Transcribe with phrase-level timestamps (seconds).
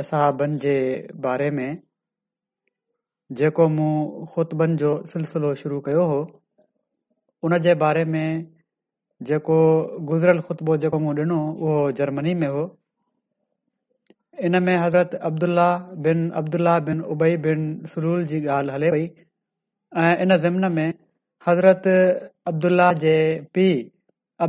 [0.00, 0.42] असाब
[3.38, 3.90] जेको मूं
[4.32, 6.18] ख़ुतबन जो सिलसिलो शुरू कयो हो
[7.44, 8.28] हुनजे बारे में
[9.30, 12.62] ख़ुतबो ॾिनो जर्मनी में हो
[14.42, 19.06] हिन में हज़रत अब्दुलह बिन अब्दुला बिन उबई बिन सलूल जी ॻाल्हि हले पई
[20.02, 20.92] ऐं इन ज़िमन में
[21.48, 21.88] हज़रत
[22.52, 23.16] अब्दुला जे
[23.54, 23.82] पीउ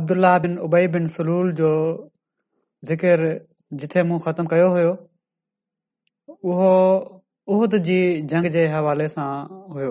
[0.00, 1.72] अब्दुलह बिन उबई बिन सलूल जो
[2.90, 3.24] ज़िकिर
[3.78, 4.92] जिथे मूं ख़तम कयो हुयो
[6.52, 6.70] उहो
[7.56, 7.98] उहिद जी
[8.32, 9.26] जंग जे हवाले सां
[9.74, 9.90] हुओ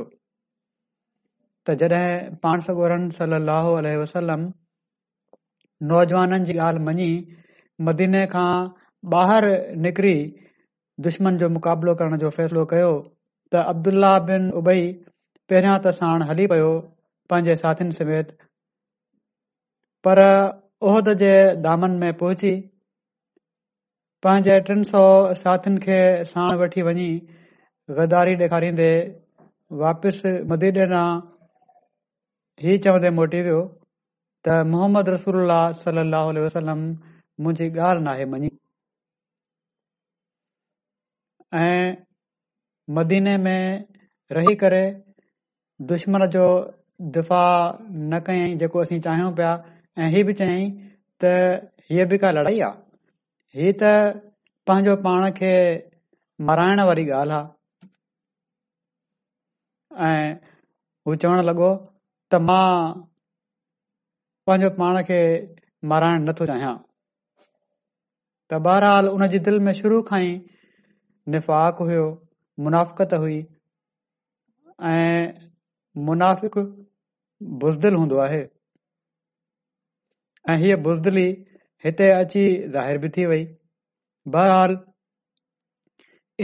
[1.67, 2.66] त जॾहिं पाण
[3.19, 3.69] सलाह
[4.02, 4.44] वसलम
[5.92, 7.08] नौजवाननि जी ॻाल्हि मञी
[7.89, 8.49] मदीने खां
[9.20, 9.54] ॿाहिरि
[9.86, 10.15] निकरी
[11.08, 12.89] दुश्मन जो मुक़ाबलो करण जो फैसलो कयो
[13.54, 14.81] त अब्दुलाह बिन उबई
[15.52, 16.71] पहिरियां त साण हली पियो
[17.33, 18.36] पंहिंजे साथियुनि समेत
[20.08, 20.21] पर
[20.92, 21.31] ओहिद जे
[21.70, 22.54] दामन में पहुची
[24.25, 25.02] पंहिंजे ट सौ
[25.41, 25.97] साथियुनि खे
[26.30, 27.03] साणु वठी वञी
[27.99, 28.87] ग़दारी ॾेखारींदे
[29.81, 31.03] वापसि मदी ॾेरा
[32.63, 33.61] हीउ चवंदे मोटी वियो
[34.47, 35.53] त मोहम्मद रसूल
[35.83, 36.81] सलाहु वसलम
[37.45, 38.49] मुंहिंजी ॻाल्हि नाहे मञी
[41.61, 41.87] ऐं
[42.99, 43.87] मदीने में
[44.39, 44.83] रही करे
[45.93, 46.43] दुश्मन जो
[47.19, 47.41] दिफ़ा
[48.17, 49.55] न कयईं जेको असीं चाहियूं पिया
[50.03, 50.69] ऐं हीउ बि चयाईं
[51.23, 51.36] त
[51.95, 52.87] हीअ बि का लड़ाई आहे
[53.58, 53.92] हीउ त
[54.70, 55.48] पंहिंजो पाण खे
[56.49, 57.87] माराइण वारी ॻाल्हि आहे
[60.17, 60.33] ऐं
[61.08, 61.70] हू चवण लॻो
[62.32, 62.70] त मां
[64.45, 65.20] पंहिंजो पाण खे
[65.93, 66.76] माराइण नथो चाहियां
[68.49, 70.30] त बहरहाल उन जी दिलि में शुरू खां ई
[71.36, 71.81] निफ़ाक़
[72.67, 73.39] मुनाफ़िकत हुई
[74.93, 75.23] ऐं
[76.10, 76.42] मुनाफ़
[77.64, 78.43] बुज़दिल हूंदो आहे
[80.49, 80.55] ऐं
[81.86, 82.42] हिते अची
[82.72, 83.44] ज़ाहिरु बि थी वई
[84.36, 84.72] बहरहाल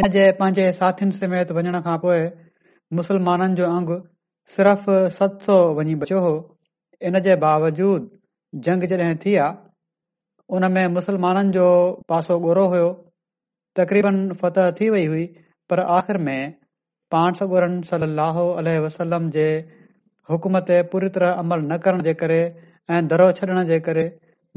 [0.01, 2.19] इन जे पंहिंजे साथियुनि समेत वञण खां पोइ
[2.99, 3.91] मुसलमाननि जो अंग
[4.55, 4.87] सिर्फ़
[5.17, 6.31] सत सौ वञी बचियो हो
[7.09, 11.67] इन जे बावजूदि जंग जड॒हिं थी आहे उन में मुसलमाननि जो
[12.13, 12.83] पासो गोरो हो
[13.81, 15.25] तक़रीबन फतह थी वई हुई
[15.69, 16.39] पर आख़िर में
[17.15, 19.49] पाण सौ ॻोरनि सलाहु अलसलम जे
[20.31, 22.41] हुकुम ते पूरी तरह अमल न करण जे करे
[22.97, 24.05] ऐं दरोह छॾण जे करे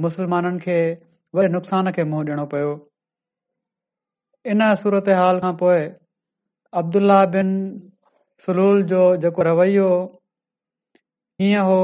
[0.05, 0.77] मुसलमाननि खे
[1.37, 2.69] वरी नुक़सान खे मुंहुं ॾियणो पियो
[4.55, 5.81] इन सूरत हाल खां पोइ
[6.81, 7.49] अब्दुल्ला बिन
[8.47, 9.89] सलूल जो जेको रवैयो
[11.43, 11.79] कीअं हो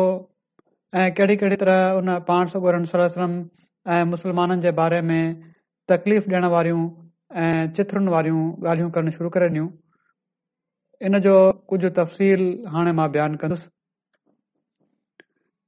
[1.03, 2.51] ऐं कहिड़ी कहिड़ी तरह उन पाण
[2.95, 3.33] सलम
[3.95, 5.21] ऐं मुसलमाननि जे बारे में
[5.93, 6.85] तकलीफ़ ॾियण वारियूं
[7.47, 9.69] ऐं चित्रनि वारियूं ॻाल्हियूं करणु शुरू करे ॾियूं
[11.09, 11.35] इन जो
[11.73, 12.47] कुझु तफ़सील
[12.77, 13.69] हाणे मां बयानु कंदुसि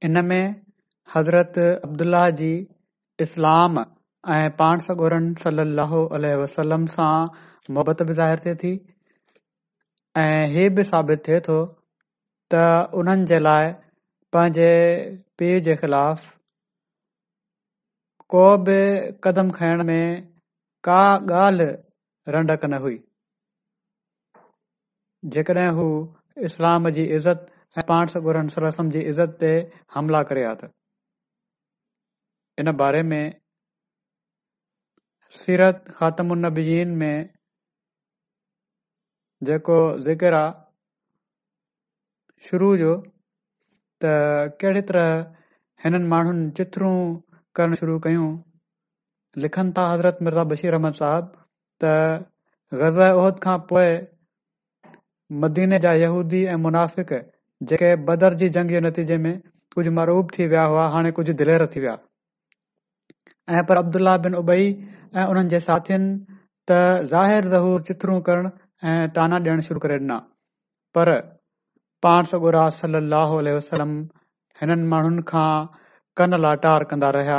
[0.07, 0.43] इन में
[1.15, 2.47] हज़रत अब्दुल्ला जी
[3.25, 3.75] इस्लाम
[4.33, 5.99] ऐं पाण सगुरन सलो
[6.41, 7.11] वसलम सां
[7.75, 8.71] मुहबत बि ज़ाहिरु थिए थी
[10.23, 11.57] ऐं ही बि साबित थिए थो
[12.53, 12.67] त
[13.01, 13.71] उन्हनि जे लाइ
[14.35, 14.69] पंहिंजे
[15.39, 16.27] पीउ जे ख़िलाफ़
[18.33, 18.77] को बि
[19.27, 20.03] कदम खयण में
[20.89, 20.99] का
[21.43, 21.69] ॻाल्हि
[22.37, 22.97] रंडक न हुई
[25.37, 25.87] जेकॾहिं हू
[26.49, 28.55] इस्लाम जी इज़त ऐं पाण सगुरन
[28.97, 29.53] जी इज़त ते
[29.97, 30.71] हमला करिया त
[32.61, 33.33] इन बारे में
[35.41, 36.87] तरह हिननि
[46.07, 46.63] माण्हुनि
[47.55, 48.29] करण शुरू कयूं
[49.37, 51.29] लिखनि था हज़रत मिर्ज़ा बशीर अहमन साहिब
[51.83, 51.93] त
[52.83, 53.87] गज़ ओहद खां पोए
[55.45, 57.13] मदीने जा यहूदी ऐं मुनाफ़िक
[57.69, 59.33] जेके बदर जी जंग जे नतीजे में
[59.77, 61.95] कुझ मरूब थी वया हुआ हाणे कुझु दिले रखी विया
[63.55, 64.63] ऐं पर अब्दुल्ला बिन उबई
[65.19, 66.07] ऐं उन्हनि जे साथियुनि
[66.71, 66.77] त
[67.11, 68.49] ज़ाहिर ज़हूर चित्र करण
[68.93, 70.17] ऐं ताना डि॒यण शुरू करे ॾिना
[70.97, 71.11] पर
[72.05, 73.37] पाण सगुरा सलाह
[74.61, 75.49] हिननि माण्हुनि खां
[76.21, 77.37] कन लाटार कंदा रहिया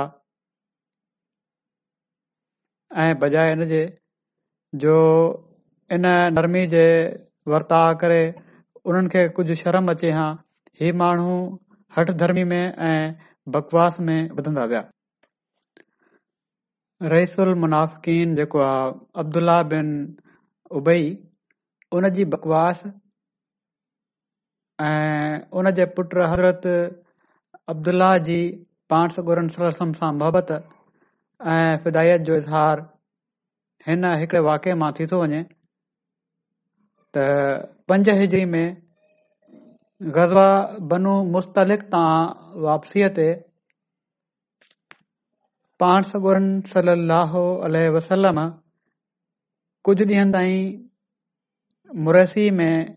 [3.04, 3.82] ऐं बजाए हिन जे
[4.84, 4.96] जो
[5.96, 6.84] इन नरमी जे
[7.54, 8.22] वर्ता करे
[8.84, 10.28] उन्हनि खे कुझ शर्म अचे हा
[10.82, 11.30] ही माण्हू
[11.98, 13.00] हठ धर्मी में ऐं
[13.58, 14.86] बकवास में वधंदा विया
[17.02, 18.06] रईस मुनाफ़क़
[18.36, 18.88] जेको आहे
[19.22, 19.90] अब्दुल्ला बिन
[20.78, 21.04] उबई
[21.96, 22.82] उन जी बकवास
[24.86, 26.66] ऐं उन जे पुटु हज़रत
[27.70, 28.36] अब्दुल्लाह जी
[28.90, 32.84] पाण सगुरम सां मोहबत ऐं फिदायत जो इज़हार
[33.86, 35.42] हिन हिकड़े वाके मां थी थो वञे
[37.16, 37.24] त
[37.88, 38.66] पंज हिजरी में
[40.18, 40.48] गज़वा
[40.94, 41.86] बनू मुस्तलिक़
[42.68, 43.32] वापसीअ ते
[45.82, 48.38] पाण सबुरन وسلم अलसलम
[49.88, 50.64] कुझ डींहनि ताईं
[52.06, 52.88] मुरसी में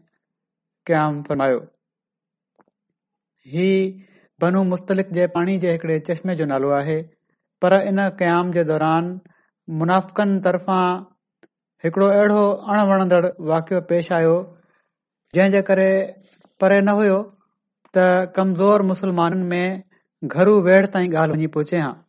[0.90, 1.60] क़याम फनायो
[3.54, 3.68] ही
[4.46, 6.98] बन मुस्तलक़ जे पाणी जे हिकड़े चश्मे जो नालो आहे
[7.66, 9.14] पर इन क़याम जे दौरान
[9.82, 10.82] मुनाफ़िकनि तरफ़ां
[11.86, 14.34] हिकड़ो अहिड़ो अणवणदड़ वाकियो पेश आहियो
[15.36, 15.90] जंहिं जे करे
[16.64, 17.22] परे न हुयो
[18.00, 22.00] त कमज़ोर मुसलमाननि में घरु वेड़ ताईं ॻाल्हि वञी पहुचे हा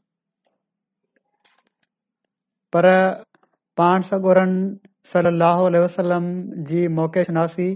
[2.74, 2.88] पर
[3.76, 4.52] पाण सगोरन
[5.12, 5.52] सलो
[5.84, 6.26] वसलम
[6.68, 7.66] जी मोकेश नासी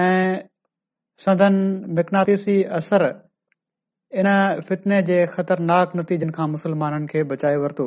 [0.00, 0.32] ऐं
[1.24, 1.56] सदन
[1.98, 3.04] मिकनाती असर
[4.22, 4.28] इन
[4.68, 7.84] फितने जे ख़तरनाक नतीजनि खां मुसलमाननि खे बचाए वरतो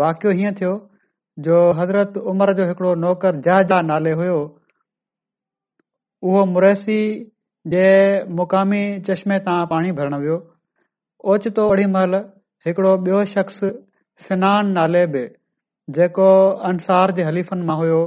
[0.00, 0.72] वाकियो हीअं थियो
[1.48, 4.38] जो हज़रत उमर जो हिकड़ो नौकर जह जा नाले हुयो
[6.30, 6.98] उहो मुरसी
[7.74, 7.86] जे
[8.40, 10.40] मुकामी चश्मे तां पाणी भरणु वियो
[11.34, 12.20] ओचितो ओड़ी महिल
[12.66, 13.62] हिकिड़ो ॿियो शख्स
[14.20, 15.22] सनानु नाले बि
[15.96, 16.28] जेको
[16.70, 18.00] अंसार जे हलीफ़नि मां हुयो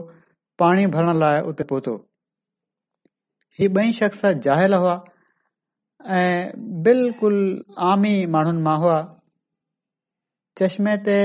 [0.60, 1.94] पाणी भरण लाइ उते पहुतो
[3.60, 4.96] ही बई शख़्स जहियल हुआ
[6.20, 6.52] ऐं
[6.88, 7.38] बिल्कुल
[7.92, 8.98] आमी माण्हुनि मां हुआ
[10.60, 11.18] चश्मे ते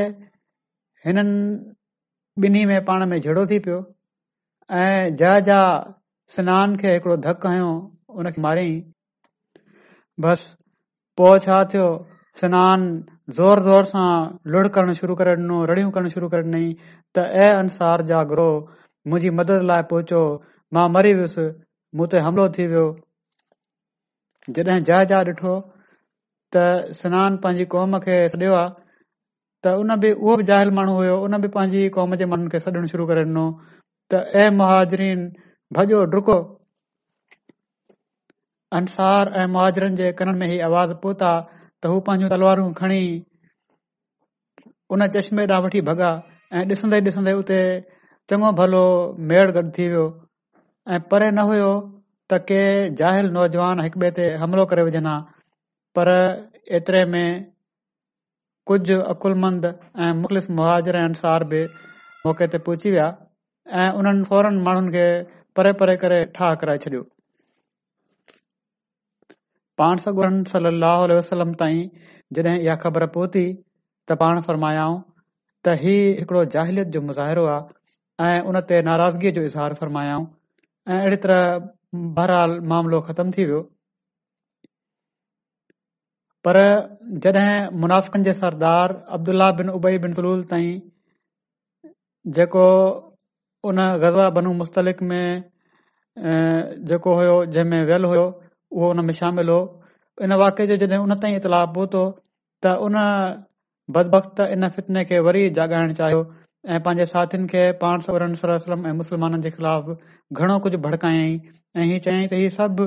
[1.07, 1.41] हिननि
[2.43, 3.81] बिनी में पाण में झेड़ो थी पियो
[4.83, 5.61] ऐं जा जा
[6.37, 7.71] सनान खे हिकड़ो धक हयो
[8.17, 8.81] हुन खे मारियईं
[10.27, 10.47] बस
[11.21, 11.87] पोइ छा थियो
[12.41, 12.87] सनान
[13.37, 14.11] ज़ोर ज़ोर सां
[14.53, 16.69] लुड़ करणु शुरू करे ॾिनो रड़ियूं करणु शुरू करे ॾिनई
[17.19, 18.47] त ऐं अंसार जा ग्रो
[19.11, 20.23] मुंहिंजी मदद लाइ पहुचो
[20.77, 21.45] मां मरी वियुसि
[22.01, 22.87] मूं ते हमिलो थी वियो
[24.59, 25.53] जॾहिं जा जा ॾिठो
[26.57, 26.65] त
[27.03, 28.69] सनानु पंहिंजी कौम खे सडि॒यो आहे
[29.67, 32.63] त उन बि उहो बि जाहिल माण्हू हुयो उन बि पंहिंजी कौम जे माण्हुनि खे
[32.67, 33.47] सॾणु शुरू करे ॾिनो
[34.15, 35.25] त ऐं महाजरीन
[35.79, 36.39] भॼो ॾुको
[38.83, 41.33] अंसार ऐं मुहाजरनि जे कननि में ही आवाज़ पहुता
[41.85, 42.99] त हू पंहिंजूं तलवारूं खणी
[44.95, 46.09] उन चश्मे ॾांहुं वठी भॻा
[46.59, 47.59] ऐं ॾिसंदे ॾिसंदे उते
[48.33, 48.83] चङो भलो
[49.31, 50.03] मेड़ गॾु थी वियो
[50.95, 52.61] ऐं परे न हुयो त के
[53.01, 55.15] ज़ाहिल नौजवान हिकु ॿिए ते हमिलो करे विझनि
[55.99, 56.07] पर
[56.79, 57.27] एतिरे में
[58.73, 58.81] कुझ
[59.13, 61.61] अकुलमंद मंद ऐं मुख़्तलिफ़ मुहाजर अंसार बि
[62.27, 63.09] मौके ते पहुची विया
[63.85, 65.07] ऐं उन्हनि फौरन माण्हुनि खे
[65.59, 67.03] परे परे करे ठाह कराए छॾियो
[69.81, 69.99] पाण
[70.53, 71.85] सली अलसलम ताईं
[72.37, 74.97] जॾहिं इहा ख़बर पहुती त पाण फरमायाऊं
[75.67, 80.27] त हीउ हिकिड़ो जाहिलियत जो मुज़ाहिरो आहे ऐं उन ते नाराज़गीअ जो इज़हार फ़रमायाऊं
[80.93, 81.41] ऐं अहिड़ी तरह
[82.19, 83.61] बहरहाल मामिलो ख़तम थी वियो
[86.49, 86.57] पर
[87.29, 87.51] जॾहिं
[87.87, 88.89] मुनाफ़िकन जे सरदार
[89.21, 90.69] अब्दुल्ला बिन उबई बिन सलूल ताईं
[92.41, 92.65] जेको
[93.73, 95.25] उन ग़ज़वा बनू मुस्तलिक में
[96.95, 98.27] जेको हुयो जंहिंमें वियल हुयो
[98.73, 99.61] उहो हुन में शामिल हो
[100.23, 102.03] इन वाके जो जॾहिं उन ताईं इतिलाउ पहुतो
[102.63, 102.95] त उन
[103.95, 106.19] बदबख्त इन फितने खे वरी जाॻाइण चाहियो
[106.75, 109.87] ऐं पंहिंजे साथीन खे पाण सवरन सलम ऐं मुसलमाननि जे ख़िलाफ़
[110.39, 111.33] घणो कुझु भड़कायईं
[111.77, 112.85] ऐं इहो चयाईं त इहो सभु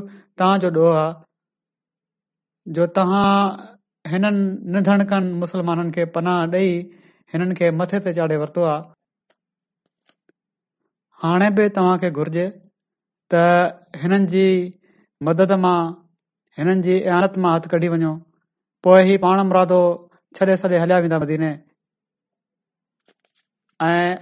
[0.66, 1.10] जो ॾोह आहे
[2.78, 3.32] जो तव्हां
[4.12, 6.70] हिननि खे पनाह ॾेई
[7.34, 8.82] हिननि खे मथे ते चाढ़े वरितो आहे
[11.26, 12.24] हाणे बि तव्हां
[14.36, 14.48] जी
[15.28, 15.78] मदद मां
[16.58, 18.12] हिननि जी इहानत मां कढी वञो
[18.88, 19.18] पोइ ई
[19.52, 19.78] मुरादो
[20.38, 21.52] छॾे छॾे हलिया वेंदा मदीने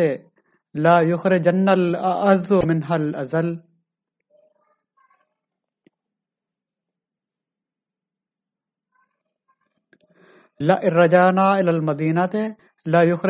[12.37, 12.43] ते
[12.91, 13.25] شریف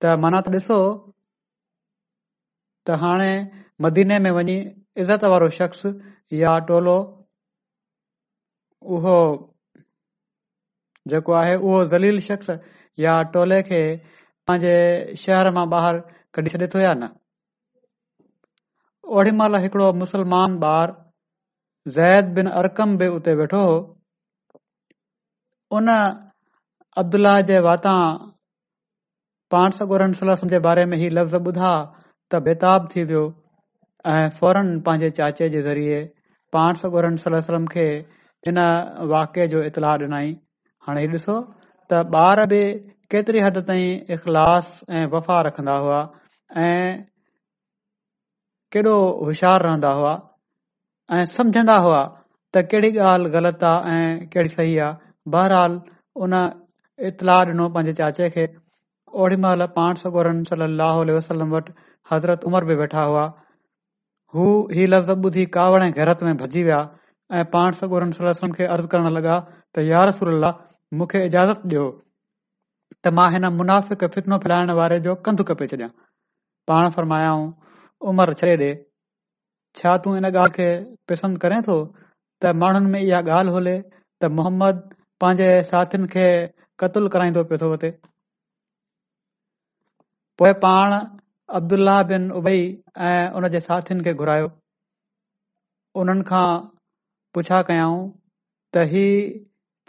[0.00, 0.76] تا माना त ॾिसो
[2.86, 3.32] त हाणे
[3.84, 4.56] مدینے میں वञी
[5.00, 5.80] عزت وارو شخص
[6.42, 6.98] یا ٹولو
[8.94, 9.18] उहो
[11.10, 12.50] जेको आहे उहो ज़लील शख़्स
[13.04, 13.82] या टोले खे
[14.46, 14.76] पंहिंजे
[15.24, 16.00] शहर मां ॿाहिरि
[16.38, 17.10] कढी छॾे थो یا न
[19.20, 23.72] ओड़ी महिल हिकड़ो मुसलमान ॿारु ज़ैद बिन अरकम बि उते वेठो हो
[25.78, 25.88] उन
[27.02, 27.92] अब्दुल जे वाता
[29.80, 31.72] सगोरन सलसम जे बारे में ही लफ़्ज़ ॿुधा
[32.30, 33.24] त बेताब थी वियो
[34.14, 36.00] ऐं फौरन पंहिंजे चाचे जे ज़रिए
[36.56, 37.86] पाण सगोरन सलम खे
[38.48, 38.62] हिन
[39.14, 40.32] वाके जो इतलाह ॾिनई
[40.88, 42.62] हाणे ही ॾिसो त ॿार बि
[43.16, 46.00] केतरी हद ताईं इख़लास ऐं वफ़ा रखंदा हुआ
[46.66, 47.02] ऐं
[48.74, 50.12] केॾो होशियारु रहंदा हुआ
[51.16, 51.98] ऐं सम्झंदा हुआ
[52.56, 55.72] त कहिड़ी ॻाल्हि ग़लति आहे ऐं कहिड़ी सही आहे बहरहाल
[56.24, 56.32] उन
[57.10, 58.44] इतलाह ॾिनो पंहिंजे चाचे खे
[59.24, 61.74] ओड़ी महिल पाण सगोरन सलाह वसलम वटि
[62.12, 63.24] हज़रत उमर बि वेठा हुआ
[64.36, 64.46] हू
[64.78, 66.80] ही लफ़्ज़ ॿुधी कावड़ ऐं गहिरत में भॼी विया
[67.40, 70.52] ऐं पाण सगोरन सलम खे अर्ज़ु करणु लॻा त यार यारसला
[71.00, 71.84] मूंखे इजाज़त ॾियो
[73.04, 75.90] त मां हिन मुनाफ़िक फितनो फैलाइण वारे जो कंधु कपे छॾियां
[76.72, 77.46] पाण फरमायाऊं
[78.10, 78.72] उमर छॾे ॾिए
[79.80, 80.64] छा तूं हिन ॻाल्हि खे
[81.10, 81.74] पसंदि करे थो
[82.42, 84.80] त माण्हुनि में इहा ॻाल्हि होले त मोहम्मद
[85.24, 86.24] पंहिंजे साथियुनि खे
[86.82, 87.90] क़तल कराईंदो पियो थो वठे
[90.42, 90.96] पोइ पाण
[92.14, 92.58] बिन उबई
[93.10, 94.50] ऐं उन जे साथीन खे घुरायो
[96.02, 96.46] उन्हनि खां
[97.38, 98.02] पुछा कयाऊं
[98.74, 99.06] त ही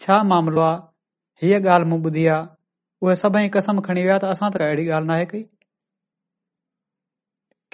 [0.06, 2.48] छा मामिलो आहे हीअ ॻाल्हि मूं ॿुधी आहे
[3.06, 5.44] उहे सभई कसम खणी विया त असां त अहिड़ी ॻाल्हि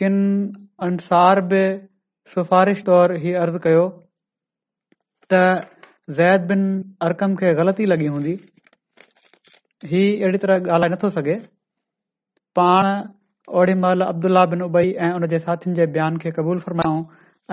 [0.02, 0.18] किन
[0.86, 1.62] अंसार बि
[2.36, 3.84] सिफारिश तौर ही अर्ज़ कयो
[5.32, 5.40] त
[6.20, 6.62] ज़ैद बिन
[7.08, 8.34] अर्कम खे ग़लती लगी हूंदी
[9.94, 11.36] ही अहिड़ी तरह ॻाल्हाए नथो सघे
[12.60, 12.90] पाण
[13.62, 16.96] ओडी महिल अब्दुल्ला बिन उबई ऐं उन जे साथियुनि जे बयान खे क़बूल फरमायो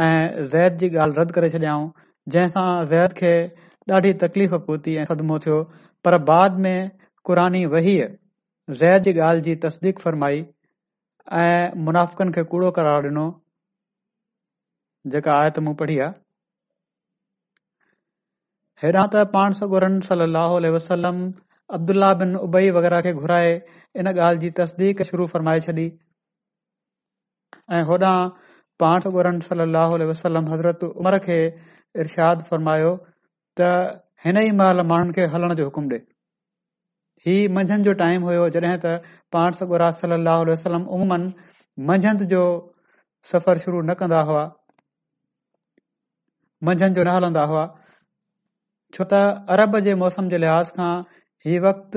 [0.07, 1.91] ऐं ज़ैद जी ॻाल्हि रद्द करे छडि॒याऊं
[2.37, 3.35] जंहिंसां ज़ैद खे
[3.99, 5.59] ॾाढी तकलीफ़ पहुती ऐं सदमो थियो
[6.09, 6.79] पर बाद में
[7.31, 7.99] क़ुरानी वही
[8.83, 10.43] ज़ैद जी ॻाल्हि जी तस्दीक फरमाई
[11.35, 13.23] ऐं मुनाफ़नि खे कूड़ो करार ॾिनो
[15.15, 16.15] जेका आ त मूं पढ़ी आहे
[18.83, 21.33] हेॾां त पाण
[21.77, 23.51] अब्दुलाह बिन उबई वग़ैरह खे घुराए
[24.01, 25.87] इन ॻाल्हि जी तस्दीक शुरू फ़रमाए छॾी
[27.79, 28.13] ऐं होॾां
[28.83, 31.39] पाण सोरन सलम हज़रत उमर खे
[32.05, 32.93] इर्षाद फ़रमायो
[33.61, 35.99] त हिन ई महिल माण्हुनि खे हलण जो हुकुम ॾे
[37.25, 40.01] हीउ मंझंदि जो टाइम हुयो जॾहिं त पाण सगुरात
[42.37, 42.41] जो
[43.29, 44.43] सफ़र शुरू न कंदा हुआ
[46.69, 47.63] मंझंदि जो न हलंदा हुआ
[48.99, 49.21] छो त
[49.55, 50.91] अरब जे मौसम जे लिहाज़ खां
[51.47, 51.97] ही वक़्त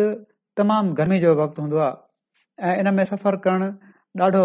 [0.61, 3.69] तमामु गर्मी जो वक़्तु हूंदो आहे ऐं इनमें सफ़र करण
[4.27, 4.41] ॾाढो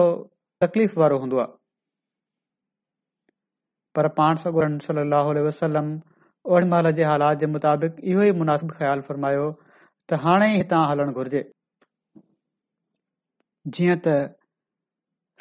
[0.64, 1.54] तकलीफ़ वारो हूंदो आहे
[3.97, 5.88] पर पाण सोरहं सलम
[6.54, 9.47] ओड़ महिल जे हालात जे मुताबिक़ इहो ई मुनासिबु ख़्यालु फरमायो
[10.11, 11.40] त हाणे ई हितां हलणु घुर्जे
[13.76, 14.16] जीअं त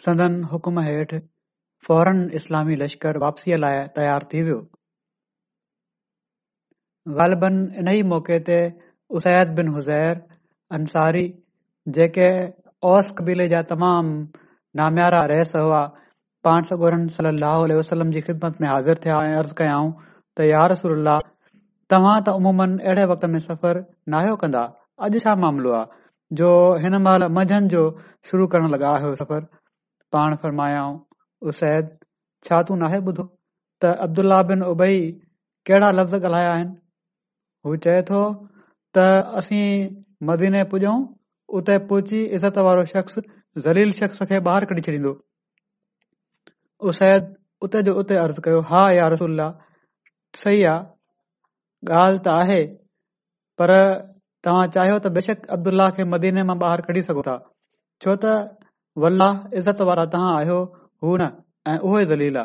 [0.03, 1.20] संदन हुकुम हेठि
[1.88, 4.60] फौरन इस्लामी लश्कर वापसीअ लाइ तयारु थी वियो
[7.20, 8.60] ग़ालिबन इन ई मौक़े ते
[9.20, 10.24] उसैद बिन हुज़ैर
[10.79, 11.25] अंसारी
[11.98, 12.29] जेके
[12.91, 14.15] ओस कबीले जा तमामु
[14.82, 15.82] नाम्यारा रहस हुआ
[16.48, 21.08] पाण सगोरन सलाहु वसलम जी ख़िदमत में हाज़िर थिया ऐं अर्ज़ु कयाऊं त यार रसूल
[21.93, 23.79] तव्हां त उमूमन अहिड़े वक़्त में सफ़र
[24.12, 24.62] नाहे कंदा
[25.07, 26.47] अॼु छा मामिलो आहे जो
[26.83, 27.81] हिन महिल मंझंदि जो
[28.29, 29.41] शुरू करण लॻा आहियो सफ़र
[30.15, 30.95] पाण फरमायाऊं
[31.51, 31.91] उसैद
[32.47, 33.25] छा तूं नाहे ॿुधो
[33.85, 34.95] त अब्दुला बिन उबई
[35.69, 36.73] कहिड़ा लफ़्ज़ ॻाल्हाया आहिनि
[37.67, 38.23] हू चए थो
[39.00, 39.05] त
[39.43, 39.91] असीं
[40.31, 40.97] मदीने पुॼऊं
[41.59, 43.19] उते पहुची इज़त वारो शख्स
[43.67, 45.13] ज़लील शख्स खे ॿाहिरि कढी छॾींदो
[46.93, 47.29] उसैद
[47.69, 49.47] उते जो उते अर्ज़ु कयो हा यार रसुल्ला
[50.45, 50.91] सही आहे
[51.92, 52.60] ॻाल्हि त आहे
[53.62, 53.72] पर
[54.46, 57.36] तव्हां चाहियो त बेशक अब्दुल्ल्ला खे मदीने मां ॿाहिरि कढी सघो था
[58.04, 58.34] छो त
[59.04, 60.58] वल्लाह इज़त वारा तव्हां आहियो
[61.06, 61.30] हू न
[61.72, 62.44] ऐं उहे दलीला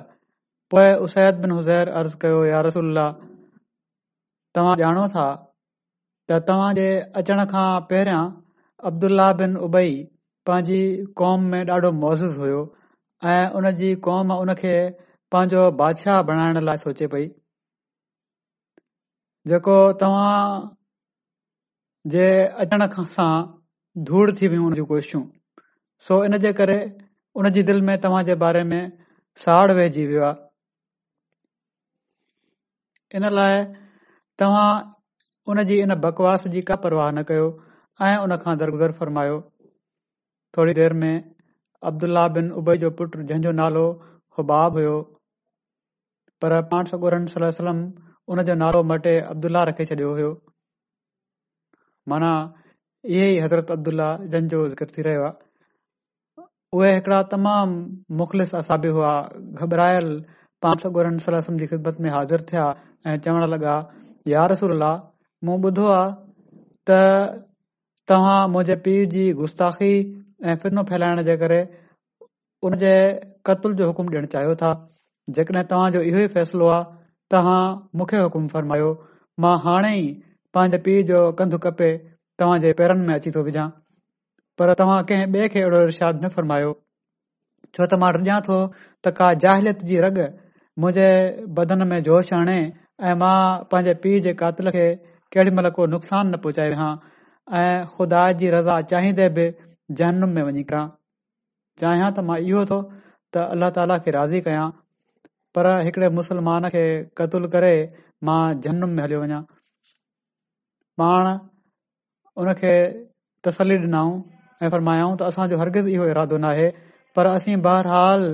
[0.75, 2.87] पोइ उसैद बिन हुसैर अर्ज़ु कयो यार रसा
[4.59, 5.27] तव्हां ॼाणो था
[6.29, 6.89] त तव्हां जे
[7.23, 8.23] अचण खां पहिरियां
[8.93, 9.95] अब्दुलाह बिन उबई
[10.51, 10.81] पंहिंजी
[11.23, 12.61] कौम में ॾाढो मौजूस हुयो
[13.33, 14.77] ऐं उन जी क़ौम उन खे
[15.35, 17.29] पंहिंजो बादशाह बणाइण लाइ सोचे पई
[19.51, 20.33] जेको तव्हां
[22.15, 22.25] जे
[22.65, 22.83] अचण
[24.09, 25.21] धूड़ थी वियूं कोशिशूं
[26.09, 26.75] सो इन जे करे
[27.69, 28.81] दिलि में तव्हां जे बारे में
[29.45, 33.63] साड़ वेहिजी वियो आहे इन लाइ
[34.43, 34.67] तव्हां
[35.53, 37.47] उन जी इन बकवास जी का परवाह न कयो
[38.09, 39.39] ऐं हुन खां दरगुदर फरमायो
[40.57, 41.13] थोरी देर में
[41.93, 43.87] अब्दुल्ला बिन उबे जो पुटु जंहिंजो नालो
[44.39, 44.93] हुबाब हुयो
[46.45, 47.19] पर पाण सकोर
[48.33, 50.31] उन जो नालो मटे अब्दुला रखी छडि॒यो हो
[52.13, 52.31] माना
[53.13, 56.45] इहो ई हज़रत अब्दुला जंहिंजो ज़िक्र थी रहियो आहे
[56.79, 59.85] उहे हिकड़ा तमामु मुखलिसबर
[62.17, 62.67] हाज़िर थिया
[63.09, 63.75] ऐं चवण लॻा
[64.35, 64.93] यारसुरला
[65.49, 66.07] मूं ॿुधो आहे
[66.91, 67.01] त
[68.09, 69.93] तव्हां मुंहिंजे पीउ जी गुस्ताखी
[70.51, 71.61] ऐं फिनो फैलाइण जे करे
[72.69, 72.95] उनजे
[73.47, 74.73] कतल जो हुकुम डि॒यण चाहियो था
[75.39, 76.85] जेकॾहिं तव्हां इहो ई फैसलो आहे
[77.33, 77.61] तव्हां
[78.01, 78.87] मूंखे हुकुम फरमायो
[79.45, 80.05] मां हाणे ई
[80.55, 81.89] पंहिंजे पीउ जो कंधु कपे
[82.41, 83.67] तव्हां जे पेरनि में अची थो विझां
[84.59, 86.71] पर तव्हां कंहिं ॿिए खे अहिड़ो इर्शाद न फ़र्मायो
[87.77, 90.21] छो त मां रजा थो त का जाहिलियत जी रग
[90.85, 91.09] मुंहिंजे
[91.61, 92.57] बदन में जोश आणे
[93.11, 93.35] ऐं मां
[93.75, 94.87] पंहिंजे पीउ जे कातिल खे
[95.37, 96.91] केॾी महिल को नुक़सान न पहुचाए रहां
[97.61, 99.47] ऐं ख़ुदा जी रज़ा चाहींदे बि
[100.01, 100.85] जहनुम में वञी कां
[101.85, 104.69] चाहियां त मां इहो थो त अल्ला ताला खे राज़ी कयां
[105.55, 106.83] पर हिकड़े मुसलमान खे
[107.19, 107.73] क़तूल करे
[108.29, 109.41] मां जनम में हलियो वञा
[111.03, 111.27] पाण
[112.43, 112.73] उन खे
[113.49, 114.11] तसली ॾिनऊं
[114.67, 116.67] ऐं फरमायाऊं त असांजो हरगिज़ इहो इरादो नाहे
[117.17, 118.25] पर असीं बहरहाल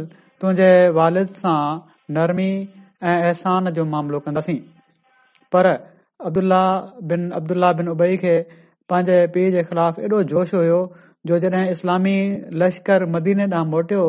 [0.43, 1.59] तुंहिंजे वालिद सां
[2.19, 2.49] नरमी
[3.11, 4.59] ऐं अहसान जो मामिलो कंदासीं
[5.57, 5.71] पर
[6.31, 6.63] अब्दुल्ला
[7.13, 8.35] बिन अब्दुल्ला बिन उबई खे
[8.93, 10.81] पंहिंजे पीउ जे ख़िलाफ़ु एॾो जोश हुयो
[11.31, 12.17] जो जॾहिं इस्लामी
[12.65, 14.07] लश्कर मदीने ॾांहुं मोटियो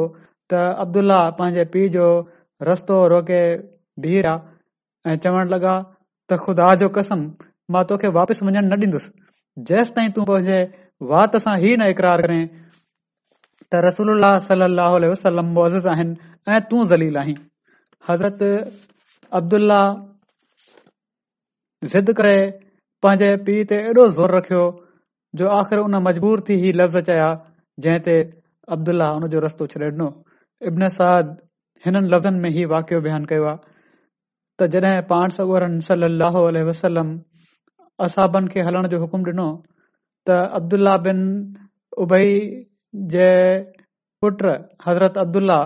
[0.54, 2.08] त अब्दुल्ला पंहिंजे पीउ जो
[2.64, 3.42] रस्तो रोके
[4.02, 4.34] बीहया
[5.08, 5.74] ऐ चवण लॻा
[6.30, 7.20] त ख़ुदा जो कसम
[7.74, 9.10] मां तोखे वापिसि वञण न डि॒ंदुसि
[9.72, 10.24] जेस ताईं तूं
[16.70, 17.10] तूं ज़ली
[18.10, 18.40] हज़रत
[19.38, 19.82] अब्दुल्ला
[21.92, 22.38] ज़िद करे
[23.02, 24.64] पंहिंजे पीउ ते ऐॾो ज़ोर रखियो
[25.42, 27.30] जो आख़िर उन मजबूर थी ही लफ़्ज़ चया
[27.82, 28.16] जंहिं ते
[28.76, 30.08] अब्दुला हुन जो रस्तो छॾे ॾिनो
[30.70, 31.26] इब्न साद
[31.86, 33.56] हिननि लफ़्ज़नि में ही वाकियो बेहन कयो आहे
[34.60, 35.96] तॾहिं पाण सगुर से
[38.68, 39.48] हलण जो हुकुम डि॒नो
[40.28, 41.20] त अब्दुल्ला बन
[42.06, 42.30] उबई
[43.16, 43.28] जे
[44.22, 44.38] पुट
[44.88, 45.62] हज़रत अब्दुलह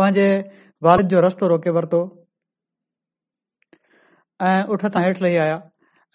[0.00, 0.26] पांजे
[0.88, 2.00] वारिद जो रस्तो रोके वरतो
[4.50, 5.56] ऐं उठ त हेठ लही आया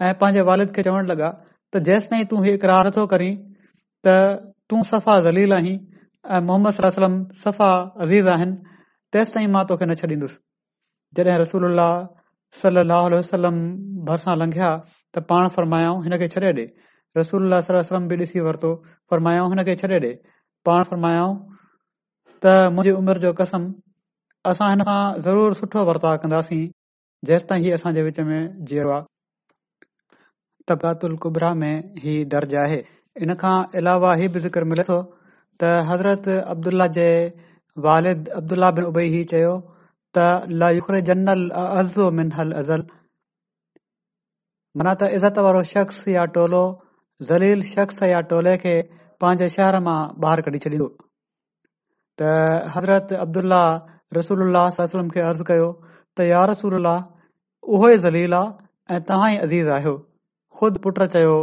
[0.06, 1.30] ऐं पंहिंजे वारिद खे चवण लॻा
[1.74, 3.24] त जेस ताईं तू ही इकरार थो कर
[4.08, 4.16] त
[4.72, 5.78] तूं सफ़ा ज़ली आहीं
[6.26, 7.66] मोहम्मद सलम सफ़ा
[8.04, 8.78] अज़ीज़ आहिनि
[9.14, 10.38] तेस ताईं मां तोखे न छॾींदुसि
[11.20, 11.64] जॾहिं रसूल
[13.14, 13.58] वसलम
[14.08, 14.70] भरिसां लंघया
[15.16, 16.50] त पाण फरमायाऊं हिनखे छॾे ॾे
[17.18, 17.42] रसूल
[18.14, 18.26] बि
[20.66, 21.28] पाण फरमायो
[22.44, 22.46] त
[22.78, 23.62] मुंहिंजी उमर जो कसम
[24.54, 26.64] असां हिनखां ज़रूर सुठो वर्ताउ कंदासीं
[27.32, 28.40] जेस ताईं ही असांजे विच में
[28.72, 29.86] जीअरो आहे
[30.70, 31.74] तबातल कुबरा में
[32.06, 32.82] ही दर्ज आहे
[33.28, 35.00] इन खां अलावा ही बि ज़िक्र मिले थो
[35.64, 37.06] त हज़रत अब्दुल्ला जे
[37.88, 39.52] वालिद अब्दुल्ला बिन उबई ही चयो
[40.18, 40.26] त
[40.64, 42.82] लुखर जनल अज़ल
[44.80, 46.64] माना त इज़त वारो शख़्स या टोलो
[47.30, 48.76] ज़लील शख्स या टोले खे
[49.24, 50.88] पंहिंजे शहर मां ॿाहिरि कढी छॾींदो
[52.22, 52.34] त
[52.76, 53.62] हज़रत अब्दुल्ला
[54.20, 55.72] रसूल खे अर्ज़ु कयो
[56.18, 59.96] त या रसूल उहो ई ज़लील आहे ऐं तव्हां ई अज़ीज़ आहियो
[60.58, 61.36] ख़ुदि पुट चयो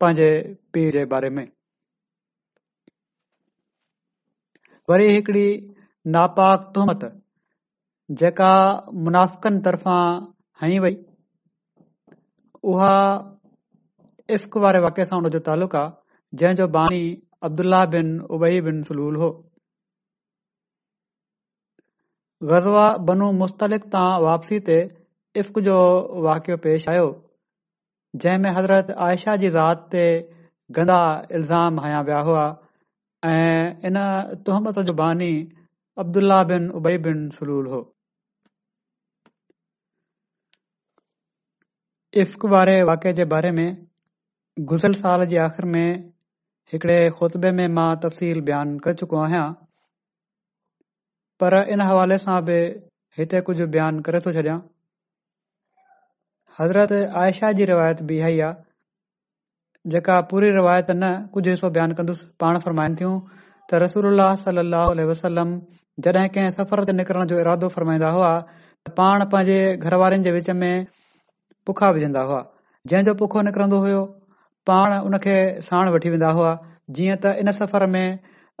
[0.00, 0.30] पंहिंजे
[0.72, 1.46] पीउ जे बारे में
[4.88, 5.48] वरी हिकड़ी
[6.16, 7.04] नापाक
[8.22, 8.46] जेका
[9.08, 10.02] मुनाफ़िकनि तरफ़ां
[10.62, 10.96] हई वई
[12.72, 12.94] उहा
[14.36, 17.02] इफ़क वारे वाके सां हुनजो जो तालुक़ु आहे जंहिंजो बानी
[17.48, 19.28] अब्दुल्ला बिन उबई बिन सलूल हो
[22.52, 24.80] गज़वा बनू मुस्तलिक़ तां वापसी ते
[25.44, 25.78] इफ़क़ जो
[26.28, 27.08] वाकियो पेश आयो
[28.24, 30.06] जंहिंमे हज़रत आयशा जी ज़ात ते
[30.80, 31.00] गंदा
[31.38, 32.46] इल्ज़ाम हया विया हुआ
[33.28, 33.96] ऐं इन
[34.44, 35.32] तुहमत जो बानी
[36.02, 37.80] अब्दुल्लाह बिन उबई बिन सलूल हो
[42.22, 43.68] इफ़क़ वारे वाके जे बारे में
[44.70, 46.08] गुज़िर साल जे आख़िरि में
[46.72, 49.44] हिकड़े खोतबे में मां तफ़सील बयानु करे चुको आहियां
[51.42, 52.58] पर इन हवाले सां बि
[53.18, 54.58] हिते कुझु बयानु करे थो छॾियां
[56.60, 58.69] हज़रत आयशा जी रिवायत बि इहा ई आहे
[59.92, 63.12] जेका पूरी रिवायत न कुझु हिसो बयानु कंदुसि पाण फरमाइनि थियूं
[63.70, 65.52] त रसूल सलाहु वसलम
[66.06, 68.32] जॾहिं कंहिं सफ़र ते निकरण जो इरादो फरमाईंदा हुआ
[68.86, 70.84] त पाण पंहिंजे घर वारनि जे विच में
[71.70, 72.42] पुखा विझंदा हुआ
[72.92, 74.02] जंहिंजो पुखो निकरंदो हो
[74.72, 75.36] पाण उनखे
[75.70, 76.52] साण वठी वेंदा हुआ
[77.00, 78.04] जीअं त इन सफ़र में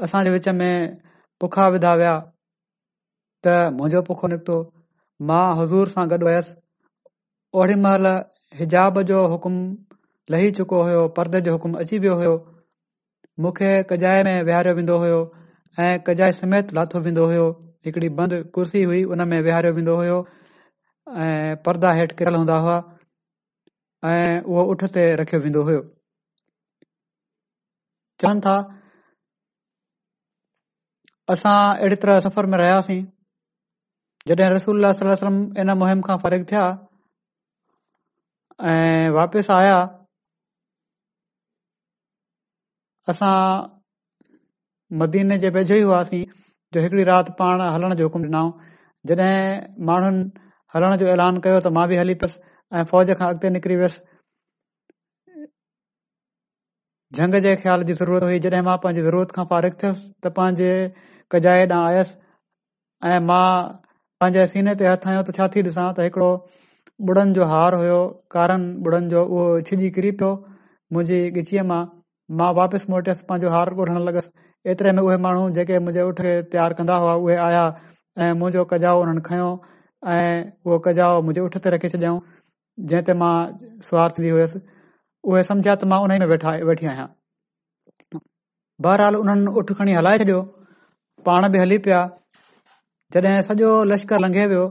[0.08, 0.98] असां विच में
[1.44, 2.16] पुखा विधा विया
[3.46, 4.58] त मुंहिंजो पुखो निकतो
[5.32, 6.58] मां हज़ूर सां गॾु हुयुसि
[7.62, 8.12] ओडी महिल
[8.62, 9.62] हिजाब जो हुकुम
[10.30, 12.32] लही चुको हुयो परदे जो हुकुम अची वियो हुयो
[13.40, 15.20] मूंखे कजाए में विहारियो वेंदो हुयो
[15.84, 17.46] ऐं कजाए समेत लाथो वेंदो हुयो
[17.86, 20.18] हिकड़ी बंदि कुर्सी हुई हुन में विहारियो वेंदो हुयो
[21.26, 22.76] ऐं परदा हेठि किरियल हूंदा हुआ
[24.10, 25.80] ऐं उहो उठ ते रखियो वेंदो हुयो
[28.22, 28.56] चवनि था
[31.36, 33.00] असां अहिड़ी तरह सफ़र में रहियासीं
[34.28, 34.92] जॾहिं रसूल
[35.64, 36.64] इन मुहिम खां फ़र्गु थिया
[38.72, 39.78] ऐं वापसि आया
[43.12, 43.38] असां
[45.00, 46.22] मदीने जे वेझो ई हुआसीं
[46.74, 48.42] जो हिकड़ी राति पाण हलण जो हुकु ॾिना
[49.10, 49.34] जॾहिं
[49.90, 50.18] माण्हुनि
[50.74, 52.40] हलण जो ऐलान कयो त मां बि हली पियसि
[52.78, 54.00] ऐं फ़ौज खां अॻिते निकरी वियसि
[57.18, 60.68] झंग जे ख़्याल जी ज़रूरत हुई जॾहिं मां पंहिंजी ज़रूरत खां फारिग थियुसि त पंहिंजे
[61.34, 62.18] कजाए ॾांहुं आयुसि
[63.12, 63.44] ऐं मां
[64.22, 66.30] पंहिंजे सीने ते हथ आयो त छा थी ॾिसां त हिकड़ो
[67.08, 67.98] बुढ़नि जो हार हो
[68.36, 70.32] कारण ॿुढ़नि जो उहो छिजी किरी पियो
[70.92, 71.82] मुंहिंजी ॻिचीअ मां
[72.38, 74.28] मां वापसि मोटियसि पंहिंजो हार ॻोठण लॻसि
[74.72, 76.20] एतिरे में उहे माण्हू जेके मुंहिंजे उठ
[76.54, 77.62] तयारु कंदा हुआ उहे आया
[78.26, 79.46] ऐं मुंजो कजाओ हुननि खयो
[80.16, 80.34] ऐं
[80.66, 82.20] उहो कजाओ मुंहिंजे उठ ते रखी छॾियऊं
[82.92, 83.32] जंहिं ते मां
[83.88, 84.60] स्वार्थ बि हुयसि
[85.30, 87.08] उहे सम्झा त मां उन वेठा वेठी आहियां
[88.88, 90.38] बहरहाल हुननि उठ खणी हलाए छॾियो
[91.30, 92.04] पाण बि हली पिया
[93.16, 94.64] जॾहिं सॼो लश्कर लंघे वियो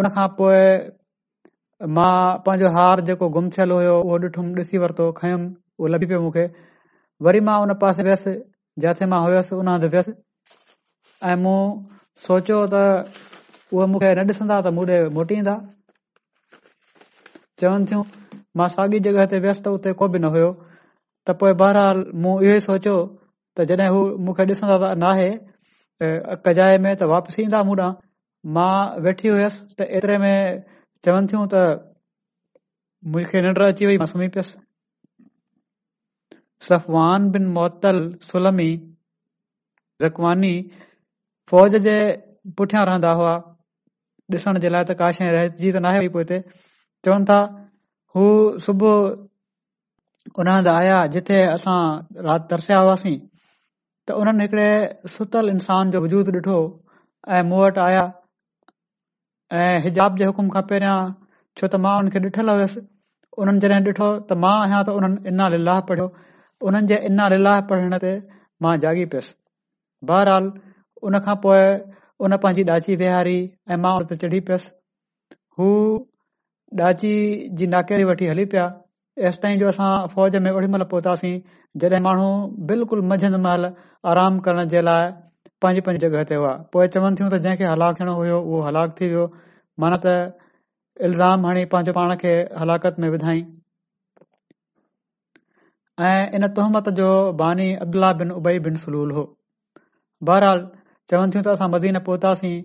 [0.00, 0.64] उन खां पोइ
[2.00, 2.10] मां
[2.48, 3.94] पंहिंजो हार जेको गुम थियल उहो
[4.26, 6.44] ॾिठुमि ॾिसी वरितो खयुमि उहो लभी पियो मूंखे
[7.26, 8.32] वरी मां उन पासे वियसि
[8.84, 10.12] जिथे मां हुयसि उन हंधि वियसि
[11.32, 11.56] ऐं मूं
[12.28, 12.80] सोचियो त
[13.74, 15.54] उहे मूंखे न ॾिसंदा त मूं ॾे मोटी ईंदा
[17.60, 18.02] चवनि थियूं
[18.58, 22.34] मां साॻी जॻह ते वियसि त उते को बि न हुयो त पोइ बहरहाल मूं
[22.46, 22.96] इहो ई सोचियो
[23.56, 25.28] त जॾहिं हू मूंखे ॾिसंदा त नाहे
[26.48, 27.94] कजाए में त वापसि ईंदा मूं ॾांहुं
[28.58, 28.74] मां
[29.08, 30.36] वेठी हुयसि त एतिरे में
[31.04, 31.64] चवनि थियूं त
[33.12, 34.65] मूंखे निंड अची वई मां सुम्ही पियुसि
[36.62, 38.28] असां राति
[52.50, 53.18] तरसया हुआसीं
[54.06, 54.70] त उन्हनि हिकड़े
[55.12, 56.56] सुतल इंसान जो वजूद ॾिठो
[57.28, 58.04] ऐं मूं वटि आया
[59.62, 60.98] ऐं हिजाब जे हुकुम खां पहिरियां
[61.58, 62.80] छो त मां हुनखे ॾिठल हुयुसि
[63.38, 66.12] हुननि जॾहिं ॾिठो त मां आहियां त
[66.64, 68.12] उन्हनि जे इना पढ़ण ते
[68.64, 69.34] मां जाॻी पियुसि
[70.10, 70.46] बहरहाल
[71.08, 71.64] उन खां पोइ
[72.26, 73.34] उन पंहिंजी ॾाची विहारी
[73.72, 74.70] ऐं मां उन ते चढ़ी पियुसि
[75.58, 75.66] हू
[76.88, 77.12] ॾाची
[77.60, 78.64] जी नाकेरी वठी हली पिया
[79.28, 81.34] एसि ताईं जो असां फ़ौज में ओॾी महिल पहुतासीं
[81.84, 82.28] जॾहिं माण्हू
[82.72, 83.68] बिल्कुलु मंझंदि महिल
[84.12, 85.12] आराम करण जे लाइ
[85.64, 88.96] पंहिंजी पंहिंजी जॻह ते हुआ पोइ चवनि थियूं त जंहिंखे हलाक थियणो हुयो उहो हलाक
[89.00, 89.28] थी वियो
[89.84, 90.16] माना त
[91.10, 93.44] इल्ज़ाम हणी पंहिंजे पाण खे हलाकत में विधाई
[96.04, 97.04] ऐं इन तोहमत जो
[97.36, 99.22] बानी अब्ला बिन उबई बिन सलूल हो
[100.30, 100.58] बहरहाल
[101.10, 102.56] चवन थियूं त असां मदीन पहुतासीं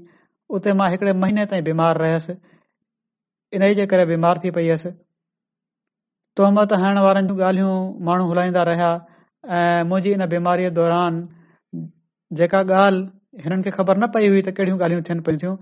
[0.58, 2.36] उते मां हिकड़े महीने ताईं बीमार रहियसि
[3.58, 4.92] इन ई जे करे बीमार थी पई हुयसि
[6.40, 7.78] तोहमत हण वारनि जूं ॻाल्हियूं
[8.10, 8.92] माण्हू हलाईंदा रहिया
[9.62, 11.24] ऐं इन बीमारीअ दौरान
[12.42, 15.56] जेका ॻाल्हि हिननि खे ख़बर न पई हुई त कहिड़ियूं ॻाल्हियूं थियनि थियूं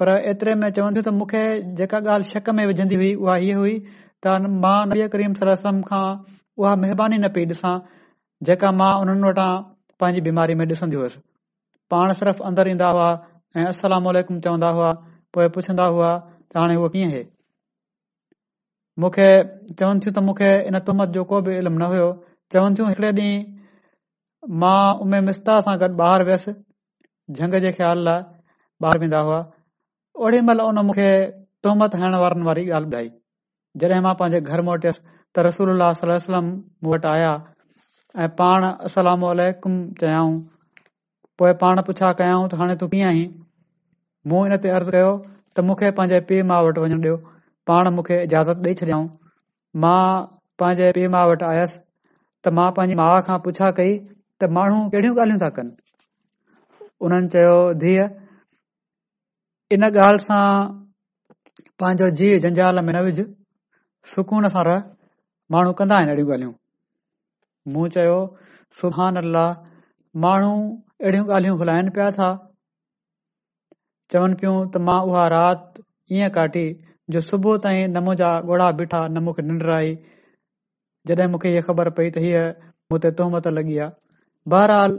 [0.00, 1.44] पर एतिरे में चवनि थियूं त मूंखे
[1.82, 4.80] जेका ॻाल्हि शक में विझंदी हुई उहा हीअ हुई त मां
[5.18, 5.38] करीम
[5.92, 6.04] खां
[6.62, 7.72] उहा महिबानी न पई ॾिसां
[8.48, 9.48] जेका मां उन्हनि वटां
[10.02, 11.20] पंहिंजी बीमारी में ॾिसंदी हुयसि
[11.94, 13.08] पाण सिर्फ़ अंदर ईंदा हुआ
[13.56, 14.88] ऐं असलामकुम चवंदा हुआ
[15.38, 17.20] पोइ पुछंदा हुआ त हाणे उहो कीअं हे
[19.04, 22.08] मूंखे चवनि थियूं त मूंखे इन तूमत जो को बि इल्मु न हुयो
[22.54, 26.54] चवनि थियूं हिकड़े ॾींहुं मां उमे मिस्ता सां गॾु ॿाहिरि वियसि
[27.36, 28.20] झंग जे ख़्याल लाइ
[28.86, 29.40] ॿाहिरि वेंदा हुआ
[30.26, 31.08] ओॾी महिल उन मूंखे
[31.66, 33.12] तुहमत हणण वारनि वारी ॻाल्हि ॿुधाई
[33.84, 34.62] जॾहिं मां पंहिंजे घर
[35.36, 35.70] त रसूल
[36.26, 36.44] सलम
[36.84, 37.32] मूं वटि आया
[38.22, 40.34] ऐं पाण असलामकुम कयाऊं
[41.38, 43.22] पोएं पाण पुछा कयाऊं त हाणे तू कीअं आई
[44.32, 45.10] मूं हिन ते अर्ज़ु कयो
[45.54, 47.16] त मूंखे पंहिंजे पीउ माउ वटि वञण ॾियो
[47.72, 49.04] पाण मूंखे इजाज़त ॾेई छॾियाऊं
[49.84, 50.00] मां
[50.64, 55.14] पंहिंजे पीउ माउ वटि आयसि त मां पंहिंजी माउ खां पुछा कई त माण्हू कहिड़ियूं
[55.22, 55.72] ॻाल्हियूं त कनि
[57.04, 58.02] उन्हनि चयो धीअ
[59.76, 60.42] इन ॻाल्हि सां
[61.84, 62.06] पांजो
[62.86, 63.18] में न विझ
[64.16, 64.78] सुकून सां रह
[65.54, 66.54] माण्हू कंदा आहिनि अहिड़ियूं ॻाल्हियूं
[67.74, 68.14] मूं चयो
[68.78, 69.48] सुभान अलाह
[70.24, 70.48] माण्हू
[71.02, 72.28] अहिड़ियूं ॻाल्हियूं हुलाइन पिया था
[74.14, 75.84] चवनि पियूं त मां उहा राति
[76.18, 76.64] ईअं काटी
[77.16, 79.94] जो सुबुह ताईं न मुंहिंजा ॻोढ़ा बीठा न मूंखे निंड आई
[81.10, 82.42] जॾहिं मूंखे हीअ ख़बर पई त हीअ
[82.92, 83.90] मूं ते तोमत लॻी आहे
[84.54, 84.98] बहरहाल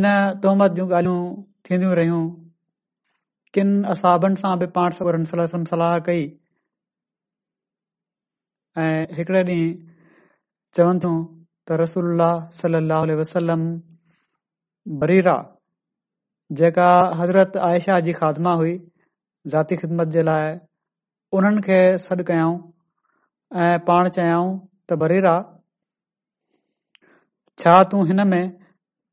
[0.00, 0.12] इन
[0.46, 1.24] तोहमत जूं ॻाल्हियूं
[1.70, 2.22] थींदियूं रहियूं
[3.58, 5.22] किनि असाबनि सां बि पाण
[5.72, 6.30] सलाह कई
[8.78, 9.72] ऐं हिकड़े ॾींहुं
[10.76, 11.08] चवनि थू
[11.68, 12.22] त रसूल
[12.60, 13.64] सलाह वसलम
[15.02, 15.34] बरेरा
[16.60, 16.86] जेका
[17.18, 18.72] हज़रत आयशा जी ख़ात्मा हुई
[19.54, 20.56] ज़ाती ख़िदमत जे लाइ
[21.40, 22.56] उन्हनि खे सॾु कयाऊं
[23.66, 24.48] ऐं पाण चयाऊं
[24.88, 25.34] त बरेरा
[27.60, 28.42] छा तूं हिन में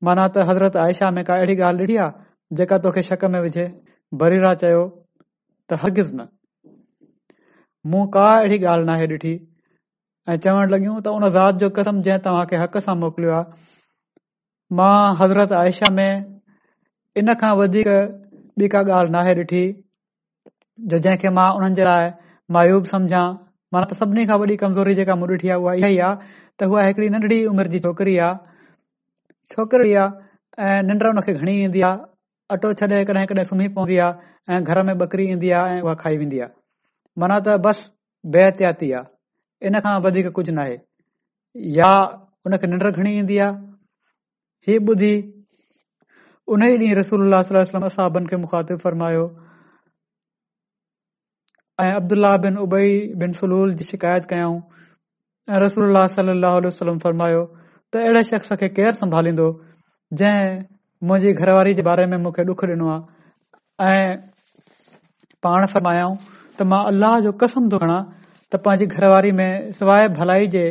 [0.08, 3.72] माना त हज़रत आयशा में का अहिड़ी ॻाल्हि ॾिठी आहे जेका तोखे शक में विझे
[4.24, 4.84] बरेरा चयो
[5.70, 6.28] त हरगिज़ न
[7.88, 9.30] मूं का अहिड़ी ॻाल्हि नाहे ॾिठी
[10.30, 14.98] ऐं चवणु लॻियूं त उन ज़ात जो कसम जंहिं तव्हांखे हक़ सां मोकिलियो आहे मां
[15.22, 16.42] हज़रत आयशा में
[17.24, 17.88] इन खां वधीक
[18.64, 19.62] ॿी का ॻाल्हि नाहे ॾिठी
[20.94, 22.12] जो जंहिंखे मां उन्हनि जे लाइ
[22.58, 23.24] मायूब सम्झां
[23.76, 26.72] माना त सभिनी खां वॾी कमजोरी जेका मूं ॾिठी आहे उहा इहा ई आहे त
[26.74, 32.10] हूअ हिकड़ी नंढड़ी उमिरि जी छोकिरी आहे छोकिरी आहे ऐं निंड उनखे घणी ईंदी आहे
[32.58, 36.00] अटो छॾे कॾहिं कॾहिं सुम्ही पवंदी आहे ऐं घर में बकरी ईंदी आहे ऐं उहा
[36.06, 36.59] खाई वेंदी आहे
[37.20, 37.80] माना त बस
[38.34, 39.04] बेहती आहे
[39.68, 40.76] इन खां वधीक कुझ न आहे
[41.80, 41.92] या
[42.48, 43.52] उनखे निंड ईंदी आहे
[44.68, 45.16] ही ॿुधी
[53.22, 54.60] बिन सलूल जी शिकायत कयाऊं
[55.66, 57.44] रसोल सलम फरमायो
[57.94, 59.50] त अहिड़े शख़्स खे केरु संभालींदो
[60.24, 60.50] जंहिं
[61.10, 64.18] मुंहिंजी घरवारी जे बारे में मूंखे ॾुख ॾिनो आहे ऐं
[65.48, 65.66] पाण
[66.60, 69.32] त मां अल जो कसम त पंहिंजी घरवारी
[69.80, 70.64] सवाइ भलाई जे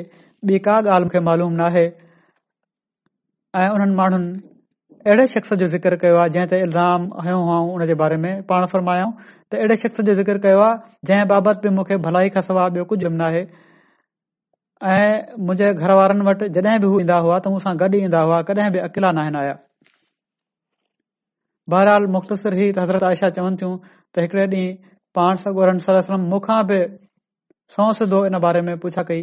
[0.67, 1.85] का ॻाल्हि मूंखे मालूम न आहे
[3.61, 4.41] ऐं उन्हनि माण्हुनि
[5.07, 7.95] अहिड़े शख्स जो ज़िक्र कयो
[8.51, 9.13] पाण फरमायाऊं
[9.53, 13.01] त अहिड़े शख़्स जो ज़िक्र कयो आहे जंहिं बाबत बि भलाई खां सवाइ ॿियो कुझ
[13.07, 13.43] न आहे
[14.97, 19.11] ऐं मुंहिंजे घर वारनि वटि जॾहिं बि हू ईंदा तॾहिं ईंदा हुआ कॾहिं बि अकेला
[19.21, 19.57] न आया
[21.73, 22.55] बहरहाल मुख़्तसिर
[25.19, 26.27] पाण सगु रसलम
[26.73, 26.77] बि
[27.77, 29.23] सौ सधो इन बारे में पुछा कई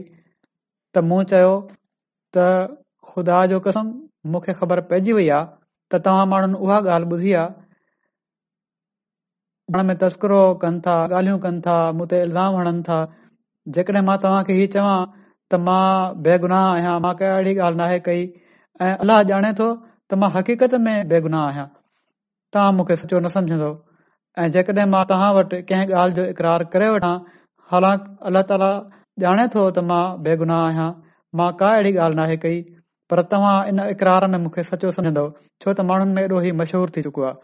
[0.95, 1.51] त मूं चयो
[2.37, 2.47] त
[3.11, 3.93] ख़ुदा जो कसम
[4.33, 7.47] मूंखे ख़बर पेइजी वई आहे त तव्हां माण्हुनि उहा ॻाल्हि ॿुधी आहे
[9.75, 12.97] हुन में तस्करो कनि था ॻाल्हियूं कनि था मूं ते इल्ज़ाम हणनि था
[13.77, 14.97] जेकॾहिं मां तव्हां खे ही चवां
[15.51, 15.87] त मां
[16.27, 18.27] बेगुना आहियां मां कड़ी ॻाल्हि नाहे कई
[18.87, 21.67] ऐं अलाह ॼाणे थो त मां हक़ीक़त में बेगुनाह आहियां
[22.55, 23.73] तव्हां मूंखे सचो न समझंदो
[24.43, 27.15] ऐं जेकड॒हिं मां तव्हां वटि कंहिं ॻाल्हि जो इक़रार करे वठां
[27.73, 28.69] हालांकि अल्ला ताला
[29.25, 30.87] ॼाणे तो त मां बेगुनाह आहियां
[31.41, 32.57] मां का अहिड़ी ॻाल्हि नाहे कई
[33.11, 35.23] पर तव्हां इन इकरार में मूंखे सचो सम्झंदो
[35.63, 37.35] छो त माण्हुनि में एॾो ही मशहूर थी चुको आहे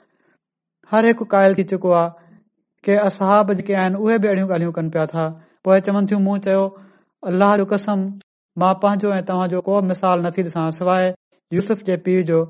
[0.95, 1.93] हर हिकु क़ाइल थी चुको
[2.87, 5.27] के असहाब जेके आइन उहे बि अहिड़ियूं ॻाल्हियूं पिया था
[5.87, 6.65] चवन थियूं मुंहुं चयो
[7.61, 8.05] जो कसम
[8.65, 11.11] मां पंहिंजो ऐं तव्हांजो को मिसाल नथी ॾिसां सवाइ
[11.59, 12.41] यूसुफ़ पीर जो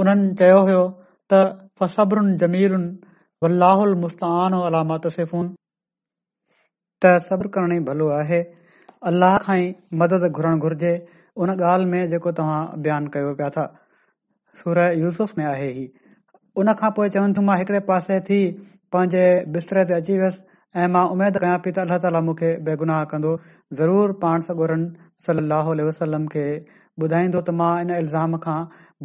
[0.00, 0.80] हुननि चयो
[1.32, 1.42] त
[1.80, 3.58] ॻाल्हि में पिया था उन
[16.78, 18.40] खां पोइ मां तकड़े पासे थी
[18.94, 19.20] पंहिंजे
[19.52, 20.42] बिस्तरे ते अची वियसि
[20.80, 23.32] ऐं मां उमेद कयां पई त अलाह ताला मूंखे बेगुनाह कंदो
[23.80, 24.82] ज़रूर पाण सगोरन
[25.28, 26.44] सलाहु वसलम खे
[27.06, 28.58] ॿुधाईंदो त मां इन इल्ज़ाम खां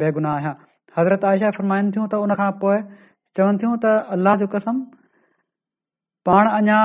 [0.04, 0.52] बेगुनाह आहियां
[0.98, 2.78] हज़रत आयशा फरमाइनि थियूं त हुन खां पोइ
[3.38, 4.78] चवनि थियूं त अल्लाह जो कसम
[6.28, 6.78] पाण अञा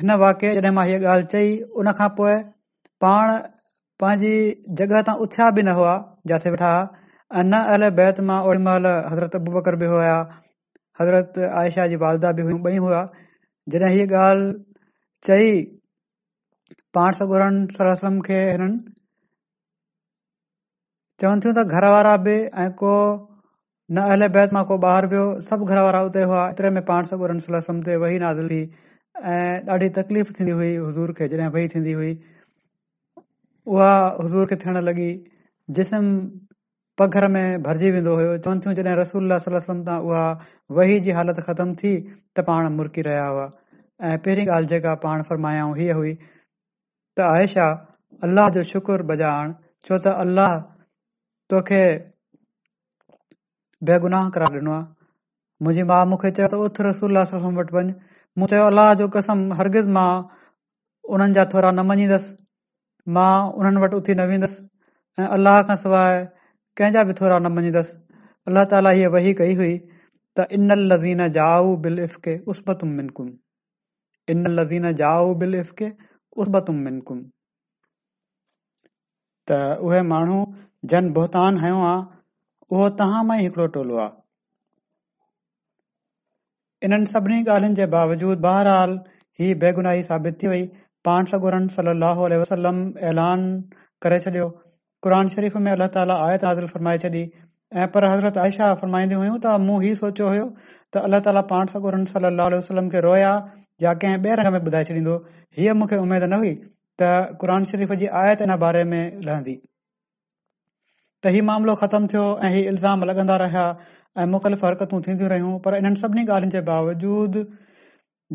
[0.00, 2.36] हिन वाकई जॾहिं मां हीअ ॻाल्हि चई हुन खां पोइ
[3.06, 3.32] पाण
[4.02, 4.34] पंहिंजी
[4.80, 5.94] जॻह तां उथिया बि न हुआ
[6.32, 6.84] जिथे वेठा हुआ
[7.38, 10.14] ऐं न अल बैत मां ओड़ी महिल हज़रत अबूबकर बि हुया
[11.00, 13.02] हज़रत आयशा जी वालदा बि हुयूं ॿई हुआ
[13.74, 14.46] जॾहिं हीअ ॻाल्हि
[15.28, 15.58] चई
[16.96, 18.97] पाण सगोरम खे हिननि
[21.22, 22.32] चवन थियूं त घर वारा बि
[22.64, 22.90] ऐं को
[23.96, 27.08] न अ बैदि मां को ॿाहिरि वियो सभु घर वारा उते हुआ एतिरे में पाण
[27.12, 27.30] सभु
[28.24, 28.60] नाज़ थी
[29.30, 31.26] ऐं ॾाढी तकलीफ़ थींदी हुई हज़ूर खे
[31.56, 32.12] वही थींदी हुई
[33.74, 35.16] उहा हज़ूर खे थियण लॻी
[37.00, 39.36] पघर में भरजी वेंदो हो चवन थियूं रसूल
[40.78, 43.50] वही जी हालत ख़तम थी त पाण मुरकी रहिया हुआ
[44.08, 47.68] ऐं पहिरीं ॻाल्हि जेका पाण फरमायाऊं हीअ हुई त आयशा
[48.30, 49.52] अलाह जो शुक्र बजाइ
[49.88, 50.58] छो त अल्लह
[51.52, 51.82] तोखे
[53.90, 57.18] बेगुनाह करार ॾिनो आहे मुंहिंजी माउ मूंखे चयो त उथ रसूल
[57.60, 57.84] वटि वञ
[58.40, 60.08] मूं चयो अलाह जो कसम हरगिज़ मां
[61.14, 62.36] उन्हनि जा थोरा न मञींदसि
[63.18, 63.30] मां
[63.60, 64.60] उन्हनि वटि उथी न वेंदसि
[65.22, 66.20] ऐं अलाह खां सवाइ
[66.80, 67.96] कंहिंजा बि थोरा न मञींदसि
[68.50, 73.32] अलाह ताला हीअ वही कई हुई त इन लज़ीन जाऊ बिल इफ़्के उसबतुम मिनकुम
[74.36, 75.90] इन लज़ीन जाऊ बिल इफ़्के
[76.44, 77.26] उसबतुम मिनकुम
[79.50, 80.40] त उहे माण्हू
[80.90, 82.02] जन बोहतान हयो आहे
[82.74, 88.92] उहो तव्हां मां ई हिकिड़ो टोलो आहे इन्हनि सभिनी ॻाल्हियुनि जे बावजूद बहरहाल
[89.40, 90.60] ई बेगुनाही साबित थी वई
[91.08, 91.28] पाण
[91.76, 92.78] सलाहु वसलम
[93.12, 93.42] ऐलान
[94.06, 94.46] करे छॾियो
[95.36, 97.22] शरीफ़ में अलाह ताला हाज़िर फरमाए छॾी
[97.82, 102.04] ऐं पर हज़रत आयशा फरमाईंदियूं त मूं हीउ सोचियो हुयो त अल्ला ताला पाण सागुरन
[102.12, 102.60] सलाह
[102.94, 103.32] खे रोया
[103.88, 105.18] या कंहिं ॿिए रंग में ॿुधाए छॾींदो
[105.60, 106.54] हीअ मूंखे उमेद न हुई
[107.04, 107.10] त
[107.42, 109.56] क़रन शरीफ़ जी आयत हिन बारे में लहंदी
[111.24, 113.62] त हीउ मामिलो ख़त्मु थियो ऐं ही इल्ज़ाम लॻंदा रहिया
[114.22, 117.42] ऐं मुख़्तलिफ़ हरकतूं थींदियूं रहियूं पर इन्हनि सभिनी ॻाल्हियुनि जे बावजूदि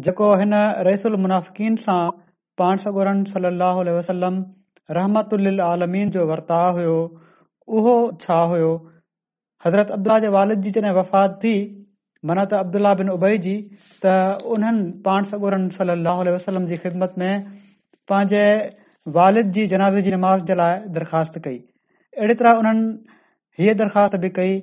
[0.07, 0.57] जेको हिन
[0.89, 1.95] रइसल मुनाफ़िकन सां
[2.63, 3.23] पान सगुरन
[3.99, 4.41] वसलम
[4.99, 5.37] रहमत
[5.69, 6.97] आलमीन जो वर्ताव हुयो
[7.79, 7.95] उहो
[8.27, 8.73] छा हुयो
[9.67, 11.55] हज़रत अब्दुल जे वालिद जी जड॒हिं वफ़ात थी
[12.31, 13.55] मनत अब्दुला बिन उबई जी
[14.05, 14.21] त
[14.57, 17.31] उन्हनि पाणसोरन वसलम जी ख़िदमत में
[18.13, 18.45] पंहिंजे
[19.21, 21.61] वालिद जी जनाज़े जी नमाज़ जे लाइ दरख़्वास्त कई
[22.17, 22.85] अहिड़ी तरह उन्हनि
[23.59, 24.53] हीअ दरख़्वास्त बि कई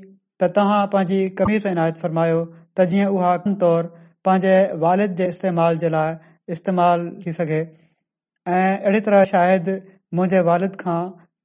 [0.43, 3.89] त तव्हां पंहिंजी कमी सां इनायत फ़रमायो त जीअं उहा आकम तौर
[4.29, 4.53] पंहिंजे
[4.85, 6.15] वालिद जे इस्तेमाल जे लाइ
[6.57, 7.59] इस्तेमाल थी सघे
[8.59, 9.43] ऐं अहिड़ी तरह
[10.19, 10.97] मुंहिंजे वालिद खां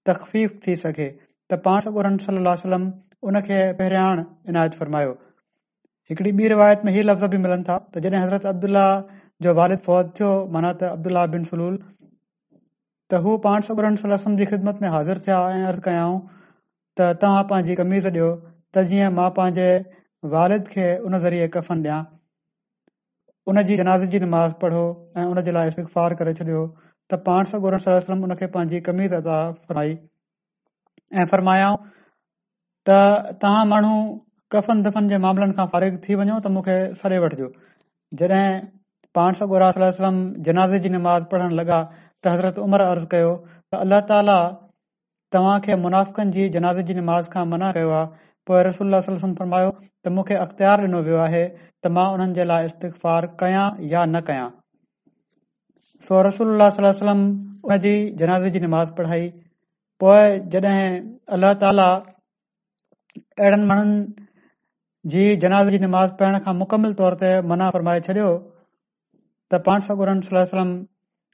[0.09, 2.75] तखफ़ीफ़ थी सघे त पाण उर सलाह
[3.31, 5.17] उन खे बहिरियां इनायत फ़रमायो
[6.09, 8.89] हिकड़ी ॿी रिवायत में हीअ लफ़्ज़ बि मिलनि था जॾहिं हज़रत अब्दुल्लाह
[9.45, 11.77] जो वालिद फ़ौज थियो माना त अब्दुल बिन सलूल
[13.13, 13.95] त हू पाण सौ गुरम
[14.37, 16.15] जी ख़िदमत में हाज़िर थिया ऐं अर्ज़ कयाऊं
[16.99, 18.27] त तव्हां पंहिंजी कमीज़ ॾियो
[18.77, 19.67] त जीअं मां पंहिंजे
[20.35, 21.99] वारिद खे उन ज़रिए कफ़न ॾियां
[23.53, 24.81] उनजी जनाज़ जी नमाज़ पढ़ो
[25.17, 26.61] ऐ उन जे लाइ स्कफार करे छॾियो
[27.13, 28.33] त पाण सौलम
[28.89, 29.35] कमीज़ अदा
[29.69, 29.95] फरमाई
[31.23, 32.95] ऐं फरमायाऊं त
[33.45, 33.93] तव्हां माण्हू
[34.55, 37.51] कफ़न दफ़न जे मामलनि खां फारिग थी वञो त मूंखे सड़े वठजो
[38.23, 38.49] जॾहिं
[39.19, 39.49] पाण सौ
[40.49, 41.79] जनाज़े जी नमाज़ पढ़ण लॻा
[42.31, 43.31] हज़रत उमर अर्ज़ कयो
[43.73, 44.35] त अल्ला ताला
[45.35, 48.09] तव्हां खे मुनाफ़नि जी जनाज़ जी नमाज़ खां मना कयो आहे
[48.49, 53.29] पोइ रसूल फरमायो त मूंखे अख़्तियार ॾिनो वियो आहे त मां उन्हनि जे लाइ इस्तफार
[53.43, 54.43] कया या न
[56.09, 57.23] सो कयाम
[58.23, 59.23] जनाज़ जी नमाज़ पढ़ाई
[60.03, 60.73] पोए जड॒
[61.37, 61.45] अल
[63.69, 63.97] माण्हुनि
[65.13, 68.27] जी जनाज़ जी नमाज़ पढ़ण खां मुकमल तौर ते मना फरमाए छॾियो
[69.53, 70.21] त पाण सगुरम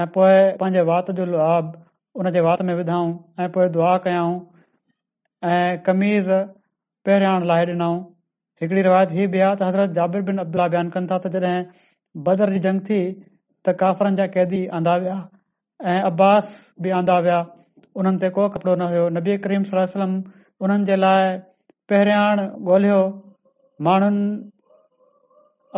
[0.01, 1.69] ऐं पंहिंजे वात जो लाभ
[2.23, 4.35] उन जे वात में विधाऊं ऐं दुआ कयाऊं
[5.53, 6.31] ऐं कमीज़
[7.07, 7.95] पहिरियां लाहे ॾिनऊं
[8.63, 11.55] हिकड़ी रिवायत हीअ बि आहे हज़रत जावेर बिन अब्दुला कनि था तॾहिं
[12.29, 13.01] बदर जी जंग थी
[13.66, 15.16] त काफरनि जा कैदी आंदा विया
[15.90, 16.46] ऐं अब्बास
[16.85, 17.38] बि आंदा विया
[18.00, 20.12] उन्हनि ते को कपड़ो न हुयो नबी करीम सलम वलम
[20.66, 21.22] उन्हनि जे लाइ
[21.92, 22.38] पहिरियाण
[22.72, 22.98] ॻोल्हियो
[23.88, 24.24] माण्हुनि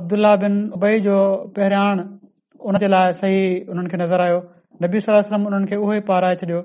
[0.02, 1.16] अब्दुल्ल्ला बिन उबई जो
[1.58, 1.96] पहिरियाण
[2.70, 3.40] उन जे लाइ सही
[3.74, 4.38] उन्हनि खे नज़र आयो
[4.86, 6.60] नबी सलम उन्हनि खे उहो ई पाराए छॾियो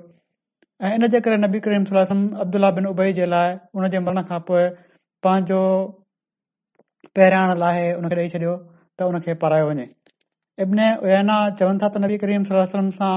[0.86, 3.48] ऐं इन जे करे नबी करीम सलम अब्दुल्ला बिन उबई जे लाइ
[3.80, 4.64] उन जे मरण खां पोइ
[5.28, 5.62] पंहिंजो
[7.20, 8.54] पहिरियाण लाइ उन खे ॾेई छॾियो
[9.02, 9.86] त खे पारायो वञे
[10.62, 13.12] इब्न उयना चवनि था त नबी करीम सलम सां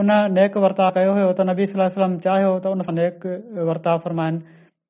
[0.00, 3.26] उन नेक वर्ता कयो हो त नबी सलम चाहियो त उन सां नेक
[3.70, 4.38] वर्ता फरमाइन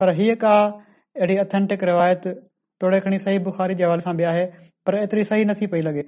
[0.03, 2.27] पर हीअ का अहिड़ी अथेंटिक रिवायत
[2.83, 4.45] तोड़े खणी सही बुख़ारी जे हवाले सां बि आहे
[4.87, 6.05] पर एतिरी सही नथी पई लॻे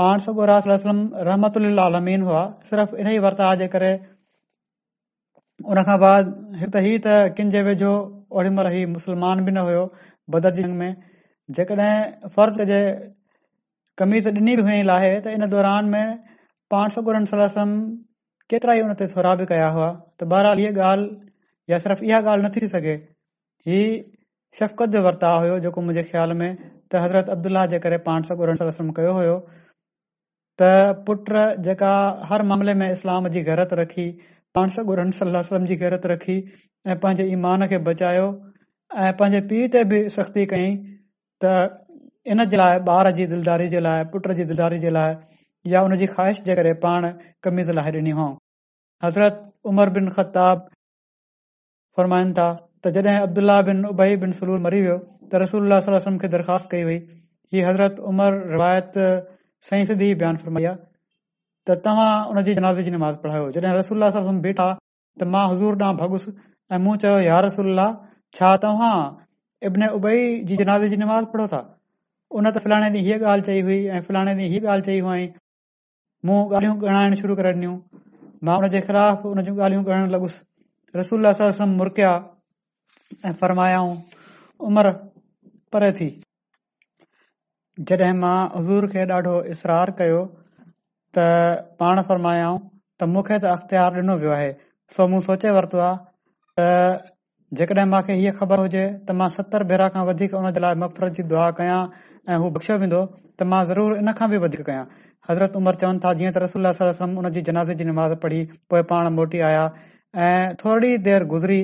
[0.00, 1.56] पाण सगुर सलम रहमत
[1.88, 3.92] आलमीन हुआ सिर्फ़ इन ई वर्ता जे करे
[5.74, 6.34] उन खां बाद
[7.38, 7.94] किन जे वेझो
[8.40, 9.86] ओड़ी महिल ही मुस्लमान बि न हुयो
[10.60, 10.90] जंग में
[11.58, 12.76] जेकड॒हिं फ़र्द जे
[14.00, 16.16] कमीज़ ॾिनी बि हुई लाहे त इन दौरान में
[16.74, 17.56] पाण सकुर सलाह
[18.52, 22.20] केतिरा ई हुन ते थोरा बि कया हुआ त बरहाल हीअ ॻाल्हि या सिर्फ़ इहा
[22.24, 22.94] ॻाल्हि न थी सघे
[23.70, 23.96] हीउ
[24.60, 28.54] शफ़क़त जो वर्ताउ हुयो जेको मुंहिंजे ख़्याल में त हज़रत अब्दुल्ला जे करे पाण सकुर
[28.62, 29.34] सलम कयो हुयो
[30.62, 30.70] त
[31.10, 31.34] पुट
[31.70, 31.90] जेका
[32.30, 34.06] हर मामले में इस्लाम जी गहरत रखी
[34.58, 36.38] पाण सकुरम सलोसलम जी गहरत रखी
[36.92, 38.26] ऐं पंहिंजे ईमान खे बचायो
[39.06, 40.46] ऐं पंहिंजे पीउ ते बि सख़्ती
[41.42, 41.48] त
[42.32, 43.42] इन जे लाइ ॿार जी दिल
[43.76, 44.88] जे लाइ पुट जी दिलाए
[45.74, 47.02] या हुन जी ख़्वाहिश जे करे पाण
[47.46, 48.34] कमीज़ लाइ ॾिनी हुअऊं
[49.04, 49.38] हज़रत
[49.72, 50.44] उमर बर खे
[55.30, 56.98] दरख़्वास्त कई वई
[57.54, 59.08] ही हज़रत उमर रिवायती
[59.76, 60.12] आहे
[61.68, 63.46] त तव्हां हुनजी नमाज़ जी नमाज़ पढ़ायो
[63.80, 66.24] रसोल बीठा त मां हज़ूर ॾांहुं भॻुस
[66.76, 67.86] ऐं मूं चयो यार रसोल्ला
[68.36, 68.92] छा तव्हां
[69.68, 70.16] इब्न उबई
[70.50, 71.58] जी जनाज़े जी नमाज़ पढ़ो था
[72.40, 75.22] उन हीअ ॻाल्हि चई हुई ऐं फिलाणे हीअ ॻाल्हि चई हुई
[76.28, 77.76] मूं ॻाल्हियूं ॻणाइण शुरू करे ॾिनियूं
[84.68, 84.92] उमिरि
[85.74, 86.08] परे थी
[88.00, 90.20] हज़ूर खे ॾाढो इसरार कयो
[91.18, 91.24] त
[91.82, 92.58] पाण फरमायाऊं
[93.00, 94.50] त मूंखे त अख़्तियार ॾिनो वियो आहे
[94.96, 95.96] सो मूं सोचे वरितो आहे
[96.58, 96.60] त
[97.58, 99.86] जेकॾहिं मूंखे हीअ ख़बर हुजे त मां सतरि भेरा
[101.60, 101.78] कयां
[102.32, 104.38] ऐं हू बख़्शियो वेंदो त मां ज़रूरु इन खां बि
[104.68, 104.84] कयां
[105.30, 106.44] हज़रत उमर चवनि था
[108.26, 108.38] पढ़ी
[108.74, 109.64] पोए मोटी आया
[110.28, 111.58] ऐं थोरी देर गुज़री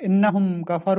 [0.03, 0.99] इन कफार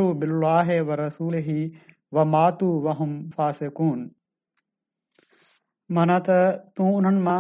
[5.95, 6.35] माना त
[6.77, 7.33] तूं उन्हनि मां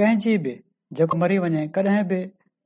[0.00, 0.50] कंहिंजी बि
[0.98, 2.18] जेको मरी वञे कॾहिं बि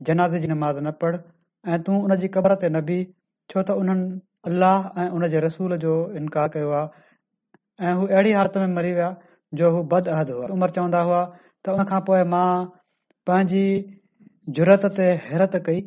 [0.08, 3.06] जनाद जी नमाज़ न पढ़ ऐं तू उन जी क़बर ते न बीह
[3.54, 4.08] छो त उन्हनि
[4.50, 8.92] अलाह ऐं हुन जे रसूल जो इनकार कयो आहे ऐं हू अहिड़ी हालत में मरी
[8.98, 9.08] विया
[9.62, 12.44] जो हू बद अह हुआ उमिरि चवंदा हुआ त हुन खां पोइ मां
[13.30, 13.64] पंहिंजी
[14.60, 15.82] जुरत ते हैरत कई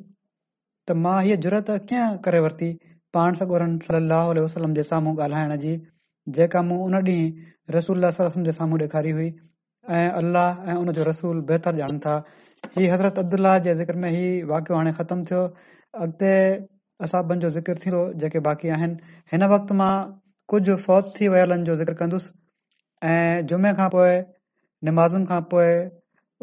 [0.90, 2.68] त मां हीअ जुरत कीअं करे वरिती
[3.18, 4.32] पाण सगोरन सलाह
[4.78, 5.74] जे साम्हूं ॻाल्हाइण जी
[6.38, 8.08] जेका मूं उन डींहुं रसूल
[8.48, 9.28] जे साम्हूं ॾेखारी हुई
[10.00, 12.12] ऐं अल्लाह ऐं उन जो रसूल बहितर ॼाणनि था
[12.76, 15.42] ही हज़रत अब्दुल्ला जो ज़िक्र में ही वाकियो हाणे ख़तमु थियो
[16.08, 16.34] अॻिते
[17.08, 19.92] असाबनि जो ज़िक्र थी वियो जेके बाक़ी आहिनि हिन वक़्ति मां
[20.56, 22.34] कुझ फौत थी वियल जो ज़िक्र कंदुसि
[23.14, 24.18] ऐं जुमे खां पोइ
[24.90, 25.70] निमाज़न खां पोइ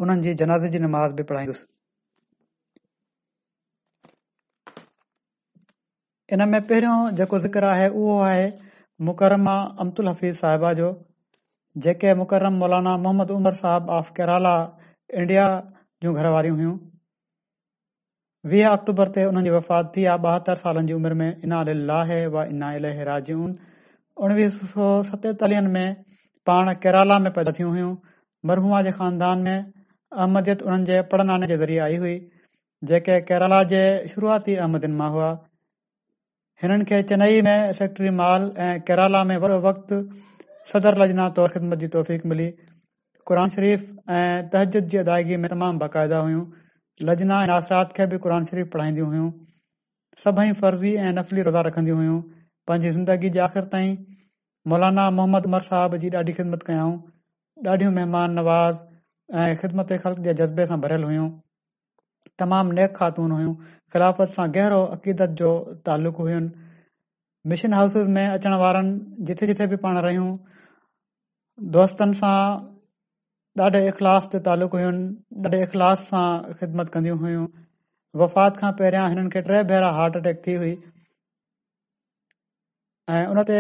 [0.05, 1.67] हुननि जी जनाज़ जी नमाज़ बि पढ़ाईंदुसि
[6.35, 8.43] इन में पहिरियों जेको ज़िक्र आहे उहो आहे
[9.07, 9.55] मुकरमा
[9.85, 10.91] अमदुल हफ़ीज़ साहिबा जो
[11.87, 14.53] J K Mukarram Maulana Mohammad Umar Sahab of Kerala
[15.23, 15.47] India
[16.05, 16.77] जूं घर वारियूं हुइयूं
[18.55, 23.51] वीह अक्टूबर ते हुननि जी वफ़ात थी आहे ॿाहतरि सालनि जी उमिरि में इनाल इनाजून
[24.23, 25.85] उणिवीह सौ सतेतालीह में
[26.51, 27.91] पाण केराला में पैदा थियूं हुयूं
[28.51, 32.17] मरहुआ जे खानदान में अहमदियत हुननि जे पड़नाने जे ज़रिए आई हुई
[32.93, 35.29] जेके केरला जे शुरूआती आमदिन मां हुआ
[36.63, 39.37] हिननि खे चेन्नई में सेक्ट्री मॉल ऐं केराला में
[39.67, 42.49] वक़्तिती मिली
[43.31, 43.85] क़ुर शरीफ़
[44.17, 45.47] ऐं तहजद जी अदायगी में
[45.85, 46.43] बाक़ायदा हुयूं
[47.11, 49.31] लजना ऐं आसरात खे बि क़ुन शरीफ़ पढ़ाईंदियूं
[50.25, 52.21] सभई फर्ज़ी ऐं नफ़ली रोज़ा रखंदियूं हुयूं
[52.69, 53.97] पंहिंजी ज़िंदगी जे आख़िर ताईं
[54.75, 56.95] मौलाना मोहम्मद मर साहब जी ॾाढी ख़िदमत कयाऊं
[57.75, 58.85] ॾाढियूं महिमान नवाज़
[59.45, 61.31] ऐं ख़िदमत ख़ल जे जज़्बे सां भरियलु हुयूं
[62.45, 63.55] तमामु नेक ख़ातून हुयूं
[63.93, 65.49] ख़िलाफ़त सां गहरो अक़ीदत जो
[65.87, 66.51] तालुक़ु हुइनि
[67.53, 70.29] मिशन हाउसिस में अचण वारनि जिथे जिथे बि पाण रहियूं
[71.79, 72.37] दोस्तनि सां
[73.67, 75.01] ॾाढे इख़लास जो तालुक़ु हुइनि
[75.49, 76.27] ॾाढे इख़लास सां
[76.61, 77.47] ख़िदमत कंदियूं हुयूं
[78.23, 80.71] वफ़ात खां पहिरियां हिननि खे टे भेरा हार्ट अटैक थी हुई
[83.15, 83.57] ऐ हुन ते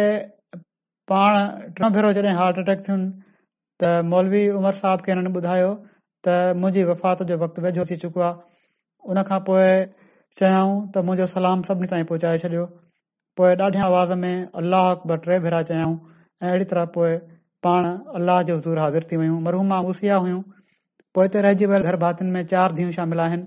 [1.14, 1.40] पाण
[1.80, 3.08] टियों भेरो जॾहिं हार्ट अटैक थियुनि
[3.82, 5.74] त मौलवी उमर साहब खे हिननि ॿुधायो
[6.28, 9.68] त मुंहिंजी वफ़ात जो वक़्तु वेझो थी चुको आहे उन खां पोइ
[10.38, 12.64] चयाऊं त मुंजो सलाम सभिनी ताईं पहुचाए छॾियो
[13.40, 15.94] पोइ ॾाढे आवाज़ में अल्लाह ॿ टे भेरा चयाऊं
[16.42, 17.16] ऐं अहिड़ी तरह पोएं
[17.68, 20.38] पाण अल्लाह जो ज़ूर हाज़िर थी वयूं मरहूमा उसिया हुयूं
[21.18, 23.44] पोइ हिते रहिजी वियल घर भातियुनि में चार धीअ शामिल आहिनि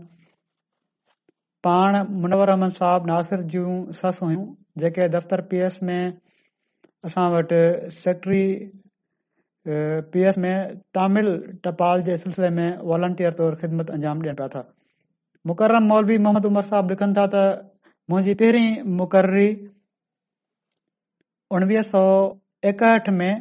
[1.69, 4.43] पाण मुनवर अहमद साहब नासिर जूं ससु हुयूं
[4.85, 7.61] जेके दफ़्तर पी एस में असां वटि
[8.01, 10.55] सेक्रेटरी पी एस में
[11.01, 11.33] तमिल
[11.69, 14.67] टपाल जे सिलसिले में वॉलेंटियर तौर ख़िदमत अंजाम ॾियनि पिया था
[15.47, 17.39] मुक़र मौलवी मोहम्मद उमर साहब लिखनि था त
[18.11, 18.67] मुंहिंजी पहिरीं
[18.99, 19.47] मुक़ररी
[21.57, 22.03] उणिवीह सौ
[22.71, 23.31] एकहठि में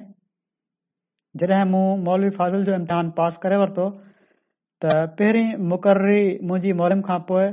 [1.43, 3.85] जॾहिं मूं मौलवी फाज़िल जो इम्तिहान पास करे वरितो
[4.85, 7.47] त पहिरीं मुक़ररी मुंहिंजी मोरम खां पोइ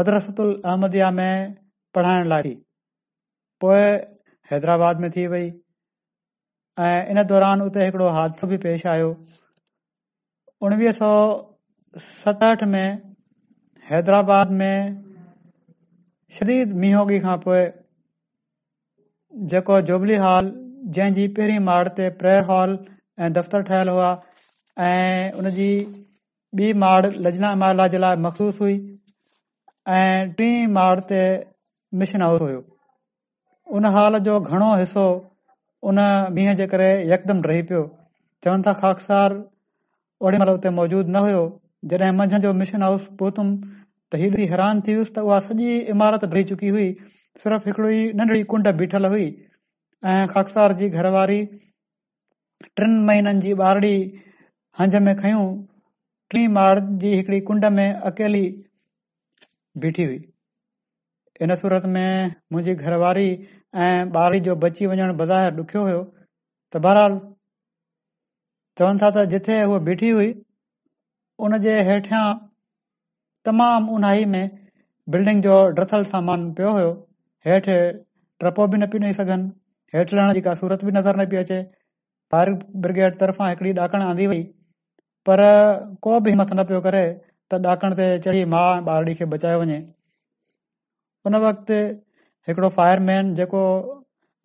[0.00, 1.56] मदरसतल अहमदि में
[1.98, 2.54] पढ़ाइण लॻी
[3.66, 3.82] पोइ
[4.52, 5.48] हैदराबाद में थी वई
[6.90, 9.10] ऐं इन दौरान उते हिकिड़ो हादसो बि पेश आयो
[10.66, 11.12] उणिवीह सौ
[12.06, 12.88] सतहठ में
[13.90, 14.94] हैदराबाद में
[16.36, 17.58] शद मींह होगी खां पोइ
[19.52, 20.48] जेको जुबली हॉल
[20.96, 22.72] जंहिं जी पहिरीं माड़ ते प्रेयर हॉल
[23.26, 24.08] ऐं दफ़्तर ठहियलु हुआ
[24.86, 28.74] ऐं हुन ॿी माड़ लजना माला जे लाइ मखसूस हुई
[30.00, 31.22] ऐं टीं माड़ ते
[32.02, 32.60] मिशन हाउस हुयो
[33.78, 35.06] उन हॉल जो घणो हिसो
[35.92, 36.02] उन
[36.40, 37.84] मींहं जे करे यकदम रही पियो
[38.46, 39.38] चवनि था ख़ाकसार
[40.26, 41.44] ओडी महिल उते मौजूद न हुयो
[41.90, 43.50] जॾहिं मंझंदि जो मिशन हाउस पहुतुम
[44.12, 46.86] त हेॾी हैरान थी वयुसि त उहा सॼी इमारत भरी चुकी हुई
[47.44, 49.24] सिर्फ़ हिकड़ी नंढड़ी कुंड बीठल हुई
[50.12, 51.40] ऐं ख़ासि जी घरवारी
[52.80, 53.94] टेन महीननि जी ॿारी
[54.80, 55.44] हंज में खयूं
[56.34, 58.44] टीं माड़ जी हिकड़ी कुंड में अकेली
[59.84, 60.18] बीठी हुई
[61.40, 63.28] हिन सूरत में मुंहिंजी घरवारी
[63.86, 63.92] ऐं
[64.24, 66.02] ॿारी जो बची वञणु बज़ारि ॾुखियो हो
[66.74, 67.20] त बरहाल
[68.78, 70.32] चवनि था त जिथे उहा बीठी हुई
[71.42, 72.24] हुन जे हेठियां
[73.48, 74.44] तमाम उनाही में
[75.14, 76.88] बिल्डिंग जो ड्रथल सामान पियो हुयो
[77.48, 77.74] हेठि
[78.44, 79.44] टपो बि न पियो ॾेई सघनि
[79.96, 81.58] हेठि लहण जी का सूरत बि नज़र न पई अचे
[82.34, 82.54] फायर
[82.86, 84.40] ब्रिगेड तर्फ़ां हिकड़ी ॾाकण आंदी हुई
[85.28, 85.42] पर
[86.06, 87.02] को बि हिमथु न पियो करे
[87.52, 89.78] त ॾाकण ते चढ़ी मां ऐं ॿारड़ी खे बचायो वञे
[91.30, 91.70] उन वक़्त
[92.50, 93.60] हिकिड़ो फ़ायरमैन जेको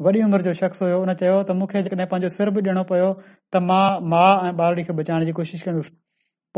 [0.09, 3.09] वॾी उमिरि जो शख़्स हुयो हुन चयो त मूंखे जेकॾहिं पंहिंजो सिर बि ॾियणो पयो
[3.25, 3.83] त मां
[4.13, 5.97] मां ऐं ॿारड़ी खे बचाइण जी कोशिशि कंदुसि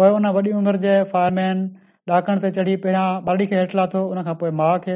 [0.01, 1.65] पोइ हुन वॾी उमिरि जे फ़ायरमैन
[2.11, 4.95] ॾाकण ते चढ़ी पहिरियां ॿारी खे हेठि लाथो उन खां पोइ माउ खे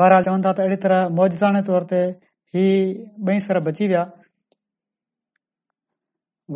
[0.00, 2.00] बहरहाल चवनि था त अहिड़ी तरह मौजदाने तौर ते
[2.56, 2.64] ही
[3.30, 4.02] ॿई सर बची विया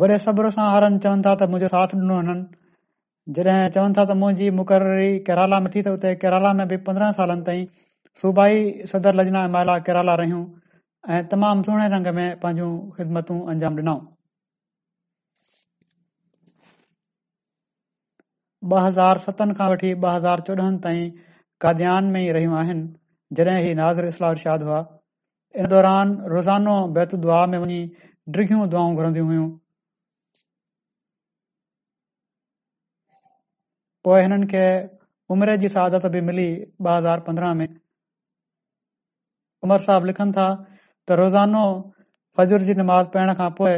[0.03, 4.19] वॾे सब्र सां हारनि चवनि था त मुंहिंजो साथ ॾिनो हुननि जॾहिं चवनि था त
[4.23, 7.65] मुंहिंजी मुक़ररी केराला में थी त उते केराला में बि पंद्रहं सालनि ताईं
[8.23, 10.45] सूबाई सदर लजना ऐं महिला केराला रहियूं
[11.17, 13.99] ऐं तमामु सुहिणे रंग में पंहिंजूं ख़िदमतूं अंजाम ॾिनऊं
[18.73, 21.09] ॿ हज़ार सतनि खां वठी ॿ हज़ार चोॾहनि ताईं
[21.65, 24.77] काद्यान में रहियूं आहिनि जॾहिं ही नाज़र इस्लाह इस्लाहशाद हुआ
[25.63, 27.77] इन दौरान रोज़ानो बैत दुआ में वञी
[28.37, 29.49] ड्रिघियूं दुआऊं घुरंदियूं हुइयूं
[34.09, 34.63] पोइ हिननि खे
[35.35, 36.47] उमिरि जी शहादत बि मिली
[36.89, 37.67] ॿ हज़ार पंद्रहं में
[39.67, 41.65] उमर साहब लिखनि था त रोज़ानो
[42.39, 43.77] फजुर जी नमाज़ पढ़ण खां पोइ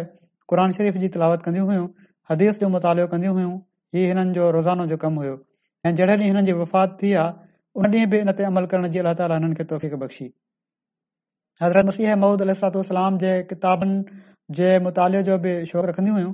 [0.52, 1.88] क़ुर शरीफ़ जी तिलावत कंदियूं
[2.34, 3.58] हदीस जो मुतालियो कंदियूं
[3.94, 5.36] इहे हिननि जो रोज़ानो जो कमु हुयो
[5.86, 7.32] ऐं जॾहिं ॾींहुं हिननि जी वफ़ात थी आहे
[7.80, 10.26] हुन ॾींहुं बि हिन ते अमल करण जी अलाह तालनि खे तौफ़ बख़्शी
[11.64, 12.52] हज़रत मसीह महूद अल
[13.26, 13.86] जे किताब
[14.60, 16.34] जे मुताले जो बि शौक़ु रखंदी हुयूं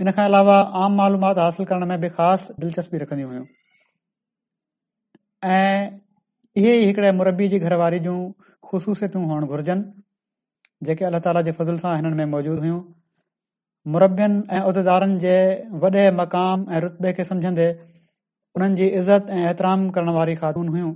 [0.00, 3.46] हिन खां अलावा आम मालूमात हासिल करण में बि ख़ासि दिलचस्पी रखंदियूं हुयूं
[5.60, 6.02] ऐं
[6.62, 8.18] इहे ई हिकड़े मरबी जी घरवारी जूं
[8.70, 12.78] ख़ुशूसियतियूं हुअण घुर्जनि जेके अलाह ताला जे फज़िल सां हिननि में मौजूदु हुयूं
[13.94, 15.32] मुरबियन ऐं उहिदेदारनि जे
[15.82, 17.66] वॾे मक़ाम ऐं रुतबे खे समझंदे
[18.58, 20.88] हुननि जी इज़त ऐं एतिराम करण वारी ख़ातून हुयूं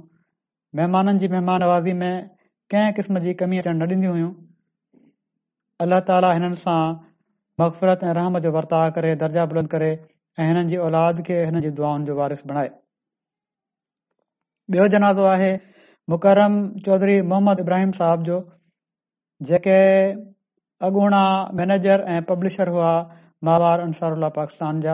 [0.80, 2.26] मेहमाननि जी मेहमान बाज़ी में
[2.74, 4.32] कंहिं किस्म जी कमी अचण न डि॒न्दी हुयूं
[5.86, 6.80] अल्ला ताला हिननि सां
[7.64, 11.72] मक़फ़त ऐं रहम जो वर्ताउ करे दर्जा बुलंदे ऐं हिननि जी औलाद खे हिन जी
[11.82, 12.74] दुआनि जो वारिस बणाए
[14.74, 15.52] ॿियो जनाज़ो आहे
[16.14, 18.42] मुकरम चौधरी मोहम्मद इब्राहिम साहब जो
[19.48, 19.78] जेके
[20.86, 21.22] अॻूणा
[21.56, 22.90] मैनेजर ऐं पब्लिशर हुआ
[23.44, 24.92] माहवारंसारुल पाकिस्तान जा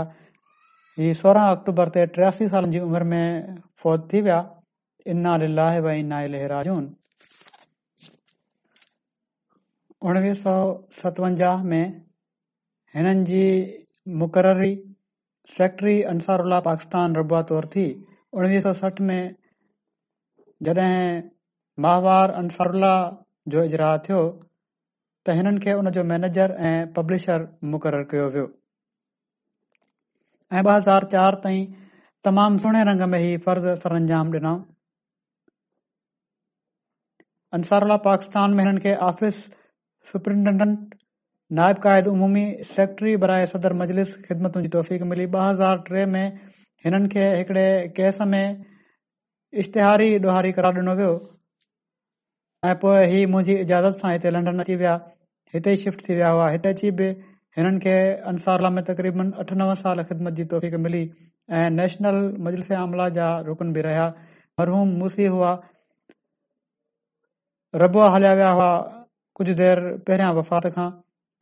[0.98, 4.40] ही सोरहां अक्टूबर ते टियासी साल जी उमिरि में फौज थी विया
[10.06, 10.54] उणिवीह सौ
[10.98, 11.84] सतवंजाह में
[12.96, 13.44] हिननि जी
[14.22, 14.72] मुक़ररी
[15.58, 15.96] सेक्टरी
[16.68, 17.14] पाकिस्तान
[17.76, 17.86] थी
[18.40, 19.20] उणवीह सौ सठ में
[20.70, 20.98] जॾहिं
[21.86, 22.92] माहवार अंसारुला
[23.54, 24.20] जो इजरा थियो
[25.34, 28.48] हिननि खे हुन जो मैनेजर ऐं पब्लिशर मुक़ररु कयो वियो
[41.56, 46.32] नाइब क़ाइद उमूमी सेक्रेटरी बराए सदर मजलिस ख़िदमतुनि जी तौफ़ मिली ॿ हज़ार टे में
[46.86, 47.62] हिननि खे हिकड़े
[47.98, 48.64] केस में
[49.62, 51.12] इश्तिहारी ॾोहारी करार ॾिनो वियो
[52.70, 54.62] ऐं पोए हीउ मुंहिंजी इजाज़त सां हिते लंडन
[55.54, 57.08] हिते ई शिफ्ट थी विया हुआ हिते अची बि
[57.58, 57.94] हिननि खे
[58.90, 61.02] तकरीबन अठ नव साल ख़िदमत जी मिली
[61.58, 63.04] ऐं नेशनल मजलस अमला
[63.76, 64.06] बि रहिया
[64.60, 65.52] मरहूम मूसी हुआ
[67.82, 68.68] रबुआ हलिया विया हुआ
[69.38, 70.86] कुझु देर पहिरियां वफ़ात खां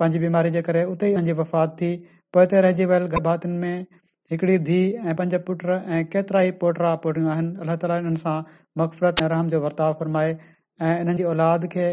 [0.02, 1.90] पंहिंजी बीमारी जे करे उते ई वफ़ात थी
[2.36, 3.84] पोइ हिते रहिजी वियल गर्भातियुनि में
[4.32, 8.34] हिकड़ी धीउ ऐं पंज पुट ऐं केतिरा ई पोटरा पोटियूं आहिनि अलाह ताला हिन सां
[8.82, 11.86] मक़फ़रत ऐं रहम जो वर्ताव फ़रमाए ऐं इन्हनि जी औलाद खे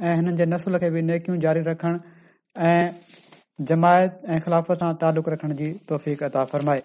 [0.00, 1.96] ऐं हिननि जे नसुल खे बि नेकियूं जारी रखण
[2.66, 2.90] ऐं
[3.70, 5.70] जमायत ऐं ख़िलाफ़ सां तालुक़ रखण जी
[6.52, 6.82] फरमाए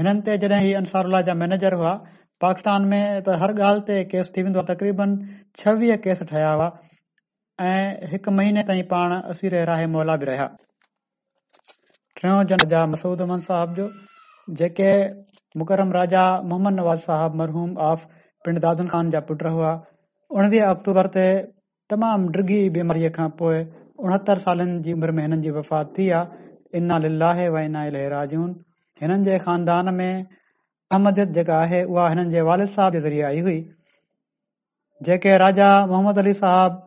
[0.00, 1.94] हिननि ते जॾहिं अंसारुला जा मैनेजर हुआ
[2.46, 5.16] पाकिस्तान में त हर ॻाल्हि ते केस थी वेंदो आहे तकरीबन
[5.62, 6.68] छवीह केस ठहिया हुआ
[7.70, 10.46] ऐं हिकु महीने ताईं पाण असीर राहे मोला बि रहिया
[12.20, 13.88] टियों जन जा मसूद मन साहब जो
[14.62, 14.88] जेके
[15.58, 17.62] मुकरम राजा मोहम्मद नवाज़ साहिबु
[20.66, 21.08] अक्टूबर
[23.16, 23.56] खां पोइ
[24.08, 27.00] उणहतरि वफ़ात थी आहे
[31.94, 33.56] उहा हिननि जे वालिद साहब जे ज़रिए आई हुई
[35.10, 36.78] जेके राजा मोहम्मद अली साहब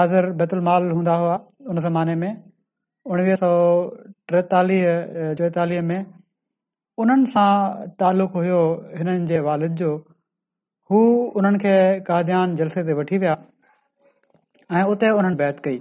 [0.00, 1.38] नाज़र बैताल हूंदा हुआ
[1.74, 2.34] उन ज़माने में
[3.14, 3.52] उणवीह सौ
[4.30, 5.96] टेतालीह चोएतालीह में
[7.02, 8.58] उन सां तालुक़ु हुओ
[8.98, 9.86] हिननि जे वालिद जो
[10.90, 10.98] हू
[11.36, 11.72] हुननि खे
[12.10, 13.32] कादान जलसे ते वठी विया
[14.80, 15.80] ऐं उते उन्हनि बैत कई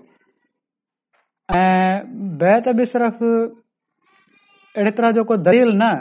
[1.59, 5.91] ऐं बैत बि सिर्फ़ अहिड़े तरह जो को दलील न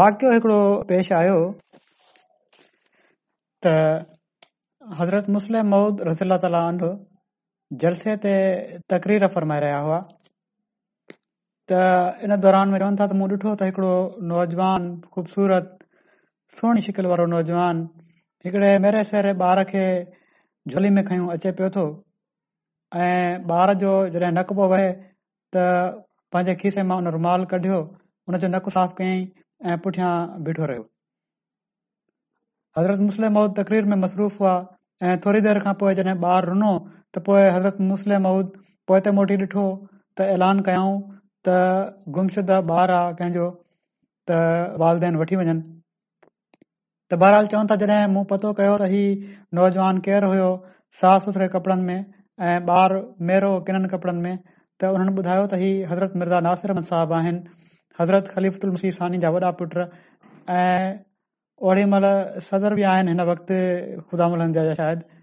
[0.00, 0.60] वाकियो हिकड़ो
[0.92, 1.38] पेश आयो
[3.66, 3.74] त
[5.00, 6.86] हज़रत मुस्लिम मुस्लम रसी अल
[7.84, 8.34] जलसे ते
[8.92, 10.00] तकरीर फरमाए रहिया हुआ
[11.72, 11.76] त
[12.24, 13.92] इन दौरान में रहनि था त मूं ॾिठो त हिकड़ो
[14.30, 17.78] नौजवान ख़ूबसूरती शिकिल वारो नौजवान
[18.46, 19.84] हिकिड़े मेरे सेरे ॿार खे
[20.74, 21.86] झोली में खयो अचे पियो थो
[23.04, 24.90] ऐं ॿार जो जॾहिं नक पियो वहे
[25.56, 25.64] त
[26.36, 29.24] पंहिंजे खीसे मां उन रुमाल कढियो हुन जो नकु साफ़ कयईं
[29.72, 30.12] ऐं पुठियां
[30.50, 30.86] बीठो रहियो
[32.80, 34.54] हज़रत मुस्लिम महूद तकरीर में मसरूफ़ हुआ
[35.08, 38.56] ऐं थोरी देरि खां पोइ जॾहिं ॿारु रुनो त पोइ हज़रत मुस्लिम महूद
[38.92, 39.68] पोए ते मोटी ॾिठो
[40.20, 41.13] त ऐलान कयऊं
[41.46, 41.50] त
[42.16, 43.46] गुमशुदा ॿार आहे कंहिंजो
[44.28, 44.36] त
[44.82, 45.54] वालदेन वठी वञनि
[47.10, 49.02] त बहरहाल चवनि था जॾहिं मूं पतो कयो त ही
[49.58, 50.48] नौजवान केयर हुयो
[51.00, 51.98] साफ़ सुथरे कपड़नि में
[52.48, 52.90] ऐं ॿार
[53.30, 54.34] मेरो किननि कपड़नि में
[54.80, 57.44] त हुननि ॿुधायो त ही हज़रत मिर्ज़ा नासिरन साहब आहिनि
[58.00, 60.88] हज़रत ख़लीफ़लमसी सानी जा वॾा पुट ऐं
[61.68, 62.06] ओड़ी महिल
[62.50, 63.58] सदर बि आहिनि हिन वक़्ति
[64.06, 64.32] ख़ुदा
[64.80, 65.13] शायदि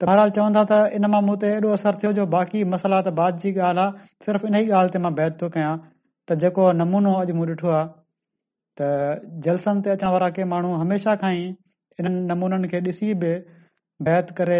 [0.00, 3.12] त बहरहाल चवंदा त इन मां मूं ते एॾो असरु थियो जो बाक़ी मसाला त
[3.18, 5.70] बाद जी ॻाल्हि आहे सिर्फ़ु इन ई ॻाल्हि ते मां बैत थो कयां
[6.28, 7.84] त जेको नमूनो अॼु मूं ॾिठो आहे
[8.80, 8.88] त
[9.46, 11.44] जलसनि ते अचण वारा के माण्हू हमेशा खां ई
[12.02, 13.30] इन्हनि नमूननि खे ॾिसी बि
[14.08, 14.58] बैत करे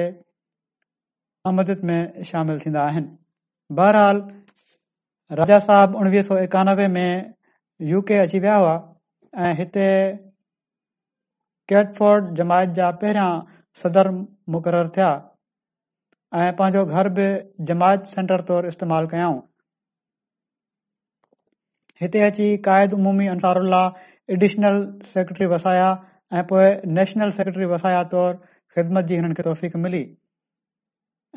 [1.51, 3.11] अमदित में शामिल थींदा आहिनि
[3.81, 4.17] बहरहाल
[5.43, 7.11] राजा साहिब उणिवीह सौ एकानवे में
[7.91, 8.73] यू के अची विया हुआ
[9.51, 9.87] ऐं हिते
[11.75, 13.31] कैटफोर्ड जमायत जा पहिरियां
[13.83, 14.09] सदर
[14.55, 15.07] मुक़ररु थिया
[16.35, 17.27] ऐं पंहिंजो घर बि
[17.71, 19.39] जमायत सेंटर तौर इस्तेमाल कयाऊं
[22.01, 23.83] हिते अची क़ाइद मुमोमी अंसारुला
[24.37, 24.81] एडिशनल
[25.13, 25.87] सेक्रेटरी वसाया
[26.39, 28.35] ऐं पोएं नेशनल सेक्रेटरी वसाया तौर
[28.77, 30.03] ख़िदमत जी हिननि खे तौफ़ मिली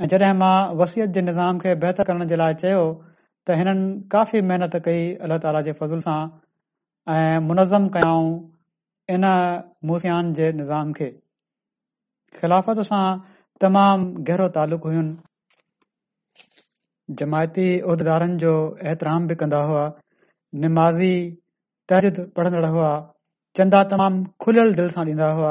[0.04, 0.52] ऐं जॾहिं मां
[0.84, 3.88] वसियत जे निज़ाम खे बहितर करण जे लाइ चयो त हिननि
[4.18, 6.20] काफ़ी मेहनत कई अलाह ताला जे फज़ुल सां
[7.16, 8.38] ऐं मुनज़म कयाऊं
[9.18, 9.34] इन
[9.94, 11.12] मुसियान जे निज़ाम खे
[12.42, 13.04] ख़िलाफ़त सां
[13.64, 15.00] तमाम गहिरो तालुक हुइ
[17.22, 18.52] जमायती उहिदारनि जो
[18.92, 19.82] एतराम बि कंदा हुआ
[20.66, 21.14] निमाज़ी
[21.92, 22.92] तड़ हुआ
[23.60, 25.50] चंदा तमामु खुलियल दिल सां ॾींदा हुआ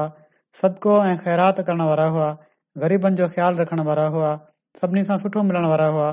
[0.61, 2.28] सदको ऐं ख़ैरात करण वारा हुआ
[2.84, 4.30] गरीबन जो ख़्यालु रखण वारा हुआ
[4.80, 6.06] सभिनी खां सुठो मिलण वारा हुआ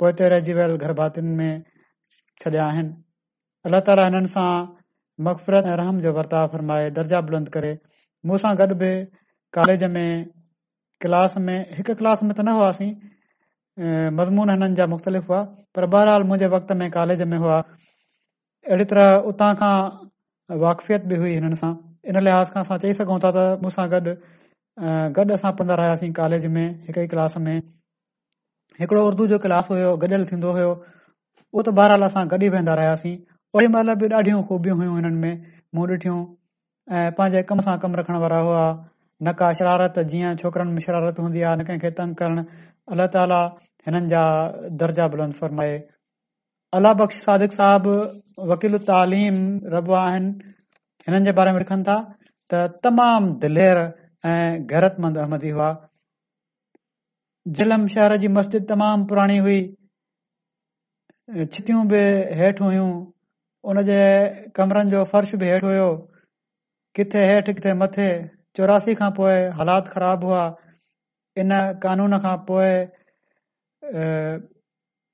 [0.04, 1.50] पोइ रहिजी वियल गरबातिन में
[2.44, 2.96] छॾिया आहिनि
[3.66, 4.48] अलाह ताला हिननि सां
[5.26, 7.70] मक़फ़रत ऐं रहम जो वर्ताव फरमाए दर्जा बुलंद करे
[8.30, 8.90] मुसां गॾु बि
[9.58, 10.10] कॉलेज में
[11.06, 12.90] क्लास में हिक क्लास में त न हुआसीं
[14.20, 15.40] मज़मून हिननि जा मुख़्तलिफ़ हुआ
[15.78, 19.74] पर बहरहाल मुंजे वक़्त में कॉलेज में हुआ अहिड़ी तरह उतां खां
[20.64, 21.72] वाकफियत बि हुई हिननि सां
[22.10, 24.16] इन लिहाज़ खां असां चई सघूं था त मूंसां गॾु
[25.18, 27.54] गॾु असां पढ़ंदा रहियासीं कॉलेज में हिक ई क्लास में
[28.82, 33.18] हिकिड़ो उर्दू जो क्लास हुयो गॾियल थींदो हो त बहरहाल असां गॾु ई वेंदा रहियासीं
[33.54, 35.42] महिल बि ॾाढियूं खूबियूं हुयूं हिननि में
[35.74, 36.16] मूं ॾिठियूं
[36.98, 38.62] ऐं पंहिंजे कम सां कमु रखण वारा हुआ
[39.24, 42.42] न का शरारत जीअं छोकिरनि में शरारत हूंदी आहे न कंहिंखे तंग करण
[42.96, 43.38] अलाह ताला
[43.88, 44.24] हिननि जा
[44.82, 45.78] दर्जा बुलंद फरमाए
[46.80, 47.88] अला बख़्श सादिक साहब
[48.52, 49.38] वकील तालीम
[49.78, 50.52] रब आहिनि
[51.08, 51.96] हिननि जे बारे में लिखनि था
[52.54, 55.70] त तमामु दिलेर ऐं गैरतमंद अहमदी हुआ
[57.58, 59.62] ज़िल शहर जी मस्जिद तमामु पुराणी हुई
[61.44, 62.04] छितियूं बि
[62.42, 62.88] हेठि हुयूं
[63.70, 63.94] उन जे
[64.56, 65.86] कमरनि जो फर्श बि हेठि हुयो
[66.96, 68.04] किथे हेठि किथे मथे
[68.58, 70.42] चौरासी खां पोइ हालात ख़राब हुआ
[71.44, 72.68] इन कानून खां पोइ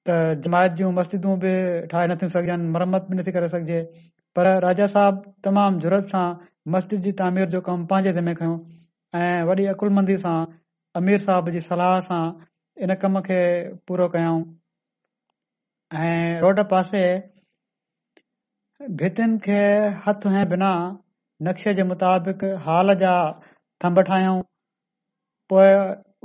[0.08, 1.54] त जमायत जूं मस्जिदूं बि
[1.94, 3.80] ठाहे नथियूं सघजनि मरम्मत बि नथी करे सघिजे
[4.36, 6.24] पर राजा साहब तमामु ज़रूरत सां
[6.76, 8.54] मस्जिद जी तामीर जो कमु पंहिंजे ज़िमे खयो
[9.24, 10.36] ऐं वॾी अकुलमंदी सां
[11.02, 12.22] अमीर साहब जी सलाह सां
[12.86, 13.40] इन कम खे
[13.90, 14.40] पूरो कयऊं
[16.06, 17.04] ऐं रोड पासे
[19.00, 19.56] भितियुनि खे
[20.04, 20.68] हथ ऐं बिना
[21.48, 23.10] नक्शे जे मुताबिक़ हाल जा
[23.84, 24.38] थंभ ठाहियऊं
[25.52, 25.68] पोए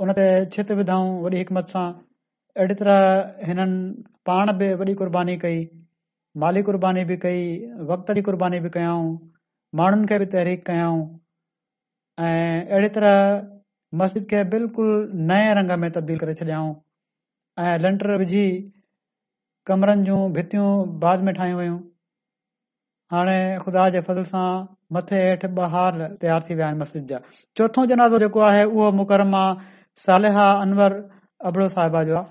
[0.04, 1.84] हुन ते छित विधऊं वॾी हिकमत सां
[2.56, 3.76] अहिड़ी तरह हिननि
[4.30, 5.60] पाण बि वॾी क़ुर्बानी कई
[6.44, 7.44] माली क़ुर्बानी बि कई
[7.92, 9.04] वक़्त जी क़ुर्बानी बि कयाऊं
[9.82, 10.98] माण्हुनि खे बि तहरीक कयाऊं
[12.30, 13.20] ऐं अहिड़ी तरह
[14.02, 14.96] मस्जिद खे बिल्कुलु
[15.30, 16.74] नए रंग में तब्दील करे छॾियाऊं
[17.68, 18.46] ऐं लंटर विझी
[19.72, 20.70] कमरनि जूं भितियूं
[21.06, 21.78] बाद में ठाहियूं वयूं
[23.12, 23.34] हाणे
[23.64, 24.00] ख़ुदा जे
[24.94, 25.92] मथे हेठि बहार
[26.22, 27.20] तयार थी विया आहिनि मस्जिद जा
[27.60, 29.32] चोथों जनाज़ो जेको आहे उहो मुकरम
[31.48, 32.26] अबड़ो साहिबा जो आहे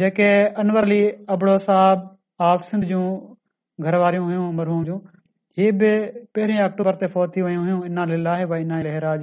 [0.00, 0.28] जेके
[0.64, 1.00] अनवर अली
[1.36, 3.08] अबड़ो साहिब जूं
[3.88, 4.98] घर वारियूं हुयूं मरहू जूं
[5.58, 5.90] ही बि
[6.38, 9.16] पहिरियों अक्टूबर ते फौत थी वयूं बना लेहरा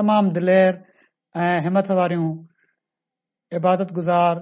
[0.00, 0.72] तमामु दिलेर
[1.44, 2.30] ऐं हिमथ वारियूं
[3.60, 4.34] इबादत गुज़ार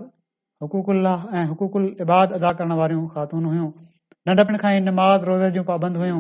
[0.63, 1.07] हुकूक हुकूकुल
[1.37, 3.67] ऐं हुकूकुल इबाद अदा करण वारियूं ख़ातून हुयूं
[4.31, 6.19] नंढपण खां ई नमाज़ रोज़े जूं पाबंद हुयूं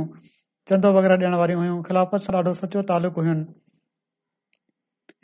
[0.71, 3.35] चंदो वग़ैरह ॾियण वारियूं हुइयूं खिलाफ़त सां ॾाढो सचो तालुक़ु हुइ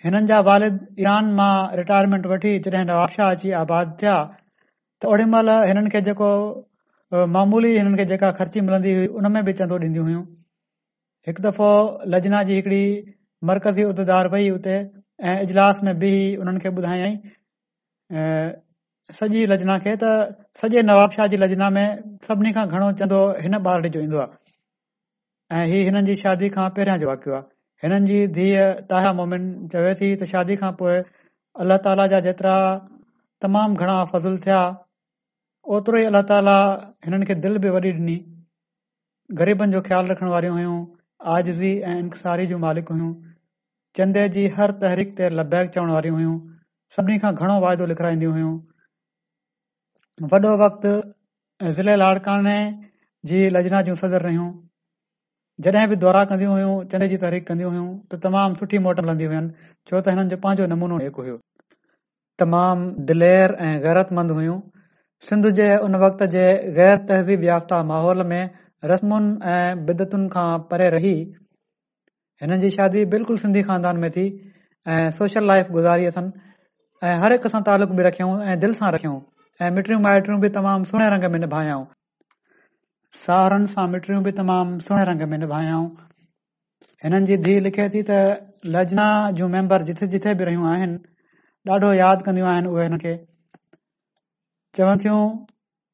[0.06, 1.48] हिननि जा वालिद ईरान मां
[1.82, 6.28] रिटायरमेंट वठी जॾहिं नवाबशाह अची आबाद थिया त ओॾी महिल हिननि खे जेको
[7.38, 10.22] मामूली हिननि खे जेका ख़र्ची मिलन्दी हुई हुन में बि चंदो ॾींदी हुइयूं
[11.30, 11.70] हिकु दफ़ो
[12.16, 12.84] लजना जी हिकड़ी
[13.52, 14.76] मरकज़ी उहिदेदार वई हुते
[15.32, 16.12] ऐं इजलास में बि
[16.44, 17.12] हुननि खे ॿुधायई
[19.14, 20.06] सॼी लजना खे त
[20.60, 25.68] सॼे नवाबशाह जी लजना में सभिनी खां घणो चंदो हिन ॿार जो ईंदो आहे ऐं
[25.72, 29.46] हीउ हिननि जी शादी खां पहिरियां जो वाकियो आहे हिननि जी धीअ मोमिन
[29.76, 30.96] चवे थी त शादी खां पोइ
[31.66, 32.56] अलाह ताला जा जेतिरा
[33.46, 34.58] तमामु घणा फज़ुल थिया
[35.78, 36.56] ओतिरो ई अला ताला
[37.08, 38.16] हिननि खे दिलि बि वॾी ॾिनी
[39.42, 40.76] गरीबनि जो ख़्यालु रखण वारियूं हुयूं
[41.36, 43.14] आजज़ी ऐं इंकसारी जूं मालिक हुयूं
[44.00, 46.36] चंदे जी हर तहरीक ते लबैक चवण वारियूं हुयूं
[46.98, 48.54] सभिनी खां घणो वाइदो लिखाईंदी हुयूं
[50.22, 50.88] वॾो वक़्तु
[51.76, 52.54] ज़िले लाड़काने
[53.28, 54.46] जी लजना जूं सदर रहियूं
[55.66, 59.32] जॾहिं बि दौरा कंदियूं हुइयूं चंड जी तहरीक कंदियूं हुइयूं त तमामु सुठी मोट लन्दियूं
[59.32, 61.36] हुइयूं छो त हिननि जो पंहिंजो नमूनो हिकु हुयो
[62.44, 64.56] तमामु दिलेर ऐं गै़रतमंद हुइयूं
[65.28, 66.46] सिंध जे उन वक़्त जे
[66.80, 68.42] गैर तहज़ीब याफ़्ता माहौल में
[68.94, 71.14] रस्मुनि ऐं बिदतुनि खां परे रही
[72.44, 74.28] हिननि जी शादी बिल्कुलु सिंधी खानदान में थी
[74.96, 76.52] ऐं सोशल लाइफ़ गुज़ारी अथनि
[77.06, 78.94] ऐ हर हिक सां तालुक़ बि रखियूं ऐं दिल सां
[79.64, 81.84] ऐं मिटियूं माइटियूं बि तमामु सुहिणे रंग में निभायाऊं
[83.20, 85.86] साहुरनि सां मिटरियूं बि तमामु सुहिणे रंग में निभायाऊं
[87.04, 88.18] हिननि जी धीउ लिखे थी त
[88.74, 89.06] लजना
[89.38, 90.98] जूं मेंबर जिथे जिथे बि रहियूं आहिनि
[91.70, 93.14] ॾाढो यादि कंदियूं आहिनि उहे हिन खे
[94.80, 95.22] चवनि थियूं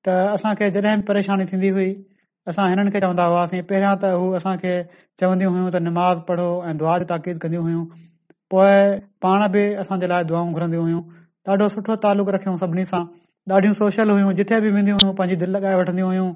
[0.08, 1.88] त असांखे जॾहिं बि परेशानी थींदी हुई
[2.54, 4.74] असां हिननि खे चवंदा हुआसीं पहिरियां त हू असांखे
[5.22, 7.86] चवंदियूं हुयूं त निमाज़ पढ़ो ऐं दुआ जी ताक़ीद कंदियूं हुयूं
[8.56, 8.74] पोइ
[9.26, 11.04] पाण बि असांजे लाइ दुआऊं घुरंदियूं हुयूं
[11.54, 13.04] ॾाढो सुठो तालुक़ु रखियो सभिनी सां
[13.50, 16.26] ॾाढियूं सोशल हुयूं जिथे बि वेंदियूं हुयूं पंहिंजी दिलि लॻाए वठंदियूं हुयूं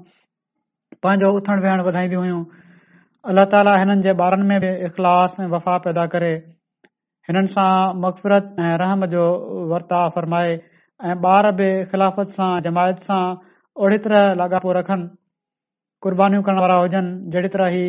[1.05, 2.39] पंहिंजो उथण वेहण वधाईंदियूं हुयूं
[3.33, 6.31] अल्ला ताला हिननि जे ॿारनि में बि इख़लास ऐं वफ़ा पैदा करे
[7.29, 7.69] हिननि सां
[8.07, 9.23] मक़फ़रत ऐं रहम जो
[9.71, 10.51] वर्ताव फरमाए
[11.11, 13.21] ऐं ॿार बि ख़िलाफ़त सां जमायत सां
[13.87, 15.07] ओड़ी तरह लाॻापो रखनि
[16.07, 17.85] कुरबानीयूं करण वारा हुजनि जहिड़ी तरह ई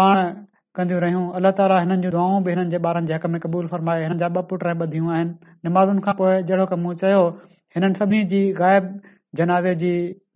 [0.00, 0.22] पाण
[0.80, 3.66] कंदियूं रहियूं अल्ला ताला हिननि जूं दुआऊं बि हिननि जे ॿारनि जे हक़ में कबूल
[3.74, 7.24] फरमाए हिननि जा ॿ पुट ॿधियूं आहिनि नमाज़न खां पोइ जहिड़ो कमु चयो
[7.76, 8.90] हिननि सभिनी जी ग़ाइब
[9.40, 9.92] जनादे जी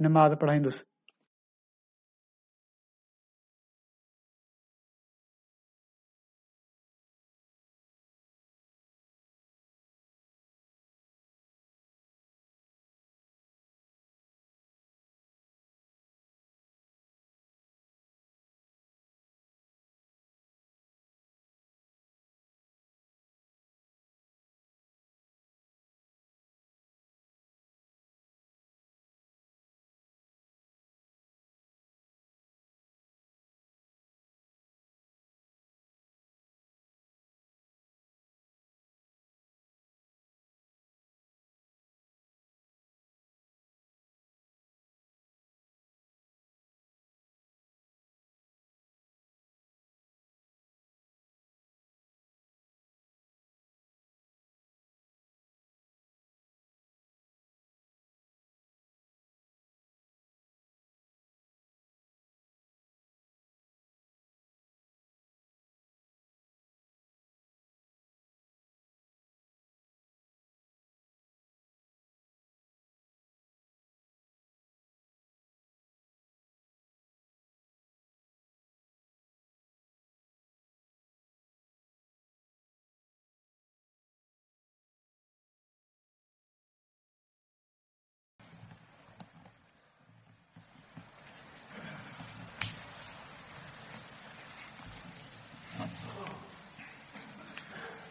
[0.09, 0.85] निमाज़ पढ़ाईंदुसि